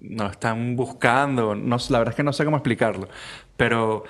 No 0.00 0.24
lo 0.24 0.30
están 0.30 0.74
buscando. 0.76 1.54
No, 1.54 1.76
la 1.90 1.98
verdad 1.98 2.12
es 2.12 2.16
que 2.16 2.22
no 2.22 2.32
sé 2.32 2.44
cómo 2.44 2.56
explicarlo. 2.56 3.08
Pero 3.56 4.04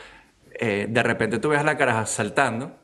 eh, 0.61 0.87
de 0.89 1.03
repente 1.03 1.39
tú 1.39 1.49
ves 1.49 1.61
a 1.61 1.65
la 1.65 1.77
cara 1.77 2.05
saltando. 2.07 2.77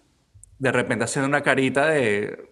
De 0.58 0.72
repente 0.72 1.04
haciendo 1.04 1.28
una 1.28 1.42
carita 1.42 1.86
de. 1.86 2.48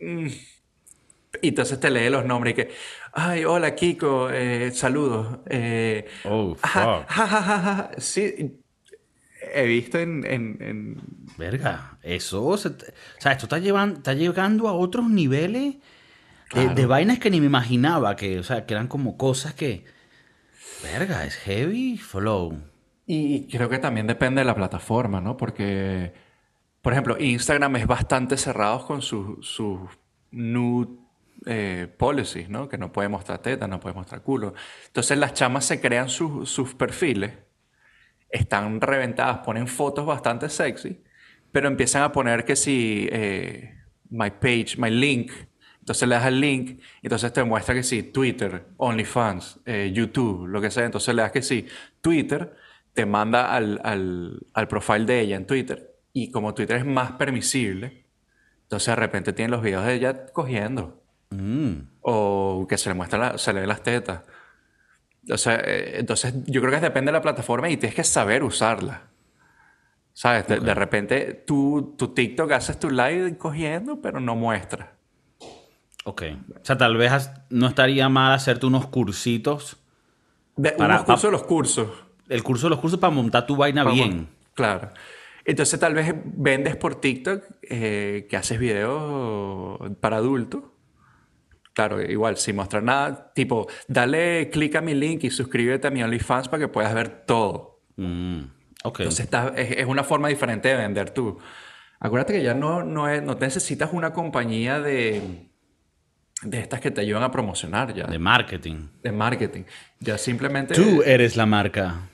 Y 1.40 1.49
entonces 1.49 1.81
te 1.81 1.90
lee 1.90 2.11
los 2.11 2.25
nombres 2.25 2.53
y 2.53 2.57
que. 2.57 2.71
Ay, 3.12 3.45
hola 3.45 3.75
Kiko, 3.75 4.31
eh, 4.31 4.71
saludos. 4.73 5.38
eh, 5.47 6.07
Oh, 6.25 6.55
fuck. 6.55 6.71
ja, 6.73 7.05
ja, 7.09 7.27
ja, 7.27 7.42
ja". 7.62 7.90
Sí, 7.99 8.59
he 9.55 9.64
visto 9.66 9.99
en- 9.99 10.25
en- 10.27 10.57
en 10.61 11.03
Verga, 11.38 11.99
eso. 12.03 12.57
se 12.57 12.71
te- 12.71 12.87
o 12.87 13.21
sea, 13.21 13.33
esto 13.33 13.47
está, 13.47 13.59
llevando, 13.59 13.97
está 13.99 14.14
llegando 14.14 14.68
a 14.68 14.73
otros 14.75 15.09
niveles 15.09 15.77
de, 16.55 16.68
de 16.75 16.87
vainas 16.87 17.18
que 17.18 17.31
ni 17.31 17.40
me 17.40 17.47
imaginaba. 17.47 18.14
Que, 18.16 18.38
o 18.38 18.42
sea, 18.42 18.66
que 18.66 18.75
eran 18.75 18.88
como 18.88 19.16
cosas 19.16 19.55
que. 19.55 19.85
Verga, 20.83 21.25
es 21.25 21.37
heavy 21.37 21.97
flow. 21.97 22.59
Y 23.07 23.47
creo 23.49 23.68
que 23.68 23.79
también 23.79 24.07
depende 24.07 24.40
de 24.40 24.45
la 24.45 24.55
plataforma, 24.55 25.21
¿no? 25.21 25.37
Porque, 25.37 26.12
por 26.83 26.92
ejemplo, 26.92 27.16
Instagram 27.18 27.77
es 27.77 27.87
bastante 27.87 28.37
cerrado 28.37 28.87
con 28.87 29.03
sus 29.03 29.99
nude 30.31 31.02
eh, 31.46 31.88
policies, 31.98 32.48
¿no? 32.48 32.68
Que 32.68 32.78
no 32.78 32.92
puede 32.92 33.09
mostrar 33.09 33.38
teta, 33.40 33.66
no 33.68 33.81
puede 33.81 33.94
mostrar 33.94 34.22
culo. 34.22 34.55
Entonces 34.87 35.18
las 35.18 35.35
chamas 35.35 35.64
se 35.64 35.81
crean 35.81 36.09
sus- 36.09 36.50
sus 36.50 36.74
perfiles, 36.74 37.33
están 38.31 38.81
reventadas, 38.81 39.38
ponen 39.38 39.66
fotos 39.66 40.07
bastante 40.07 40.48
sexy, 40.48 41.02
pero 41.50 41.68
empiezan 41.68 42.02
a 42.02 42.12
poner 42.12 42.44
que 42.44 42.57
si 42.57 43.09
eh, 43.12 43.74
my 44.11 44.31
page, 44.31 44.76
my 44.78 44.90
link. 44.90 45.31
Entonces 45.81 46.09
le 46.09 46.14
das 46.14 46.26
el 46.26 46.40
link, 46.40 46.81
entonces 47.02 47.33
te 47.33 47.42
muestra 47.42 47.74
que 47.74 47.83
sí, 47.83 48.05
Twitter, 48.05 48.66
OnlyFans, 48.76 49.61
eh, 49.66 49.90
YouTube, 49.92 50.46
lo 50.46 50.61
que 50.61 50.70
sea. 50.70 50.85
Entonces 50.85 51.12
le 51.14 51.22
das 51.22 51.33
que 51.33 51.42
sí, 51.42 51.66
Twitter, 52.00 52.55
te 52.94 53.05
manda 53.05 53.52
al, 53.55 53.81
al, 53.85 54.46
al 54.55 54.68
profile 54.68 55.05
de 55.07 55.20
ella 55.20 55.37
en 55.37 55.46
Twitter. 55.46 55.90
Y 56.12 56.31
como 56.31 56.55
Twitter 56.55 56.76
es 56.76 56.85
más 56.87 57.12
permisible, 57.12 58.07
entonces 58.62 58.87
de 58.88 58.96
repente 58.96 59.33
tienen 59.33 59.50
los 59.50 59.62
videos 59.62 59.85
de 59.87 59.94
ella 59.94 60.26
cogiendo. 60.33 61.02
Mm, 61.33 61.88
O 62.03 62.66
que 62.68 62.77
se 62.79 62.88
le 62.90 62.95
muestra 62.95 63.18
la- 63.18 63.38
se 63.38 63.53
le 63.53 63.61
ven 63.61 63.68
las 63.68 63.83
tetas. 63.83 64.23
O 65.31 65.37
sea, 65.38 65.57
eh, 65.64 65.99
entonces 66.01 66.35
yo 66.47 66.61
creo 66.61 66.73
que 66.73 66.81
depende 66.81 67.11
de 67.11 67.18
la 67.18 67.23
plataforma 67.23 67.68
y 67.71 67.77
tienes 67.77 67.95
que 67.95 68.05
saber 68.05 68.42
usarla. 68.42 69.03
¿Sabes? 70.12 70.47
De, 70.47 70.59
de 70.61 70.75
repente 70.75 71.45
tú, 71.47 71.95
tu 71.97 72.09
TikTok 72.09 72.51
haces 72.53 72.79
tu 72.79 72.90
live 72.90 73.38
cogiendo, 73.38 74.01
pero 74.03 74.21
no 74.21 74.35
muestra. 74.35 74.95
ok. 76.05 76.23
O 76.61 76.64
sea, 76.64 76.77
tal 76.77 76.97
vez 76.97 77.31
no 77.51 77.68
estaría 77.68 78.09
mal 78.09 78.33
hacerte 78.35 78.66
unos 78.66 78.87
cursitos. 78.88 79.79
De, 80.57 80.73
Para- 80.73 80.95
unos 80.97 81.05
cursos 81.07 81.23
de 81.23 81.33
los 81.33 81.42
cursos. 81.45 81.88
El 82.29 82.42
curso 82.42 82.66
de 82.66 82.71
los 82.71 82.79
cursos 82.81 82.99
para 82.99 83.12
montar 83.14 83.47
tu 83.47 83.57
vaina 83.57 83.85
bien. 83.85 84.29
Claro. 84.55 84.90
Entonces 85.45 85.79
tal 85.81 85.95
vez 85.95 86.14
vendes 86.25 86.77
por 86.77 86.97
TikTok 87.01 87.42
eh, 87.62 88.27
que 88.29 88.37
haces 88.37 88.59
videos 88.59 89.79
para 90.01 90.16
adultos. 90.16 90.64
Claro, 91.75 92.03
igual, 92.03 92.37
sin 92.37 92.57
mostrar 92.57 92.83
nada. 92.83 93.33
Tipo, 93.35 93.67
dale 93.89 94.51
clic 94.51 94.77
a 94.77 94.81
mi 94.83 94.95
link 94.95 95.25
y 95.25 95.31
suscríbete 95.31 95.89
a 95.89 95.91
mi 95.91 96.03
OnlyFans 96.03 96.49
para 96.49 96.61
que 96.61 96.69
puedas 96.69 96.93
ver 96.95 97.25
todo. 97.25 97.81
Mm, 97.97 98.43
ok. 98.85 99.01
Entonces 99.01 99.25
está- 99.25 99.53
es, 99.57 99.79
es 99.79 99.87
una 99.87 100.05
forma 100.05 100.29
diferente 100.29 100.69
de 100.69 100.77
vender 100.77 101.11
tú. 101.11 101.39
Acuérdate 101.99 102.35
que 102.35 102.43
ya 102.43 102.53
no, 102.55 102.83
no, 102.83 103.09
es- 103.09 103.23
no 103.23 103.35
necesitas 103.37 103.91
una 103.93 104.13
compañía 104.13 104.81
de, 104.81 105.49
de 106.43 106.59
estas 106.61 106.81
que 106.81 106.91
te 106.91 107.01
ayudan 107.01 107.23
a 107.23 107.31
promocionar 107.31 107.95
ya. 107.95 108.05
de 108.07 108.13
De, 108.13 108.19
marketing. 108.19 108.89
marketing. 109.13 109.63
Ya 110.01 110.19
simplemente... 110.19 110.75
Tú 110.75 111.03
eres 111.05 111.37
la 111.37 111.47
marca. 111.47 112.09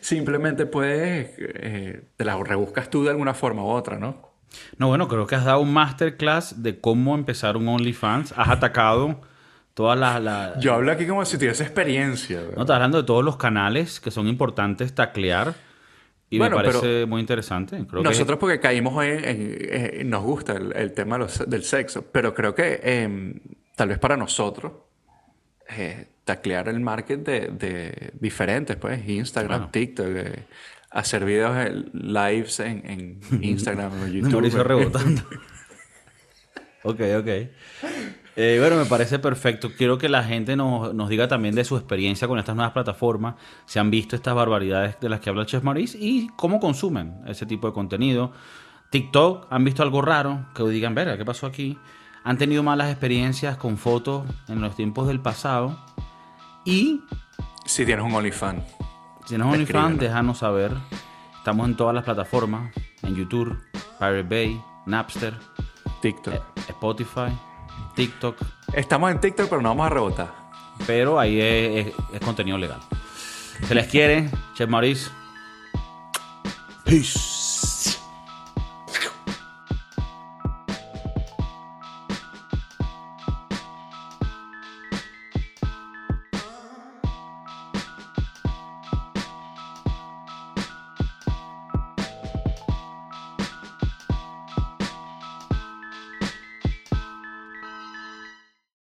Simplemente 0.00 0.66
puedes... 0.66 1.32
eh, 1.38 2.08
te 2.16 2.24
la 2.24 2.36
rebuscas 2.42 2.88
tú 2.90 3.02
de 3.04 3.10
alguna 3.10 3.34
forma 3.34 3.62
u 3.64 3.68
otra, 3.68 3.98
¿no? 3.98 4.27
No, 4.78 4.88
bueno, 4.88 5.08
creo 5.08 5.26
que 5.26 5.34
has 5.34 5.44
dado 5.44 5.60
un 5.60 5.72
masterclass 5.72 6.62
de 6.62 6.80
cómo 6.80 7.14
empezar 7.14 7.56
un 7.56 7.68
OnlyFans. 7.68 8.32
Has 8.36 8.48
atacado 8.48 9.20
todas 9.74 9.98
las... 9.98 10.58
Yo 10.60 10.74
hablo 10.74 10.90
aquí 10.92 11.06
como 11.06 11.24
si 11.24 11.36
tuviese 11.38 11.62
experiencia. 11.62 12.40
¿verdad? 12.40 12.56
No, 12.56 12.62
estás 12.62 12.74
hablando 12.76 12.98
de 12.98 13.04
todos 13.06 13.24
los 13.24 13.36
canales 13.36 14.00
que 14.00 14.10
son 14.10 14.26
importantes 14.26 14.94
taclear. 14.94 15.54
Y 16.30 16.38
Bueno, 16.38 16.56
me 16.58 16.62
pero 16.64 16.80
parece 16.80 17.06
muy 17.06 17.20
interesante. 17.20 17.76
Creo 17.88 18.02
que- 18.02 18.08
Nosotros 18.08 18.38
porque 18.38 18.60
caímos 18.60 18.94
hoy 18.94 19.08
en, 19.08 19.24
en- 19.24 20.00
en- 20.00 20.10
nos 20.10 20.22
gusta 20.22 20.52
el, 20.54 20.72
el 20.76 20.92
tema 20.92 21.16
los- 21.18 21.48
del 21.48 21.62
sexo, 21.64 22.04
pero 22.12 22.34
creo 22.34 22.54
que 22.54 22.80
eh, 22.82 23.40
tal 23.76 23.88
vez 23.88 23.98
para 23.98 24.16
nosotros 24.16 24.72
eh, 25.70 26.08
taclear 26.24 26.68
el 26.68 26.80
market 26.80 27.20
de, 27.24 27.40
de 27.48 28.10
diferentes, 28.20 28.76
pues 28.76 29.06
Instagram, 29.08 29.58
Claro. 29.58 29.70
TikTok, 29.72 30.06
eh, 30.08 30.44
hacer 30.90 31.24
videos 31.24 31.54
lives 31.92 32.60
en, 32.60 32.82
en 33.30 33.42
Instagram 33.44 34.02
o 34.02 34.06
YouTube. 34.06 34.32
Mauricio 34.32 34.64
rebotando. 34.64 35.22
ok, 36.82 37.00
ok. 37.18 37.28
Eh, 38.40 38.58
bueno, 38.60 38.76
me 38.76 38.84
parece 38.84 39.18
perfecto. 39.18 39.72
Quiero 39.76 39.98
que 39.98 40.08
la 40.08 40.22
gente 40.22 40.54
nos, 40.54 40.94
nos 40.94 41.08
diga 41.08 41.26
también 41.26 41.54
de 41.56 41.64
su 41.64 41.76
experiencia 41.76 42.28
con 42.28 42.38
estas 42.38 42.54
nuevas 42.54 42.72
plataformas, 42.72 43.34
si 43.66 43.80
han 43.80 43.90
visto 43.90 44.14
estas 44.14 44.34
barbaridades 44.34 44.98
de 45.00 45.08
las 45.08 45.18
que 45.20 45.30
habla 45.30 45.44
Chef 45.44 45.64
Maurice 45.64 45.98
y 46.00 46.28
cómo 46.36 46.60
consumen 46.60 47.20
ese 47.26 47.46
tipo 47.46 47.66
de 47.66 47.72
contenido. 47.72 48.32
TikTok, 48.90 49.48
¿han 49.50 49.64
visto 49.64 49.82
algo 49.82 50.02
raro? 50.02 50.46
Que 50.54 50.62
digan, 50.68 50.94
verga, 50.94 51.18
¿qué 51.18 51.24
pasó 51.24 51.46
aquí? 51.46 51.76
¿Han 52.24 52.38
tenido 52.38 52.62
malas 52.62 52.90
experiencias 52.90 53.56
con 53.56 53.76
fotos 53.76 54.24
en 54.48 54.60
los 54.60 54.76
tiempos 54.76 55.08
del 55.08 55.20
pasado? 55.20 55.78
Y 56.64 57.00
Si 57.66 57.84
tienes 57.84 58.04
un 58.04 58.14
OnlyFans. 58.14 58.62
Si 59.28 59.38
no 59.38 59.46
es 59.48 59.54
OnlyFans, 59.54 59.98
déjanos 60.00 60.38
saber. 60.38 60.72
Estamos 61.36 61.68
en 61.68 61.76
todas 61.76 61.94
las 61.94 62.04
plataformas, 62.04 62.72
en 63.02 63.14
YouTube, 63.14 63.56
Pirate 63.98 64.22
Bay, 64.22 64.60
Napster, 64.86 65.34
TikTok. 66.02 66.34
eh, 66.34 66.40
Spotify, 66.68 67.30
TikTok, 67.94 68.36
Estamos 68.74 69.10
en 69.10 69.20
TikTok, 69.20 69.48
pero 69.48 69.62
no 69.62 69.70
vamos 69.70 69.86
a 69.86 69.90
rebotar. 69.90 70.34
pero 70.86 71.18
ahí 71.18 71.40
es, 71.40 71.86
es- 71.88 71.94
es 72.12 72.20
contenido 72.20 72.56
legal. 72.58 72.78
Se 73.66 73.74
les 73.74 73.86
quiere, 73.88 74.30
Chef 74.54 74.68
Maurice. 74.68 75.10
Peace. 76.84 77.18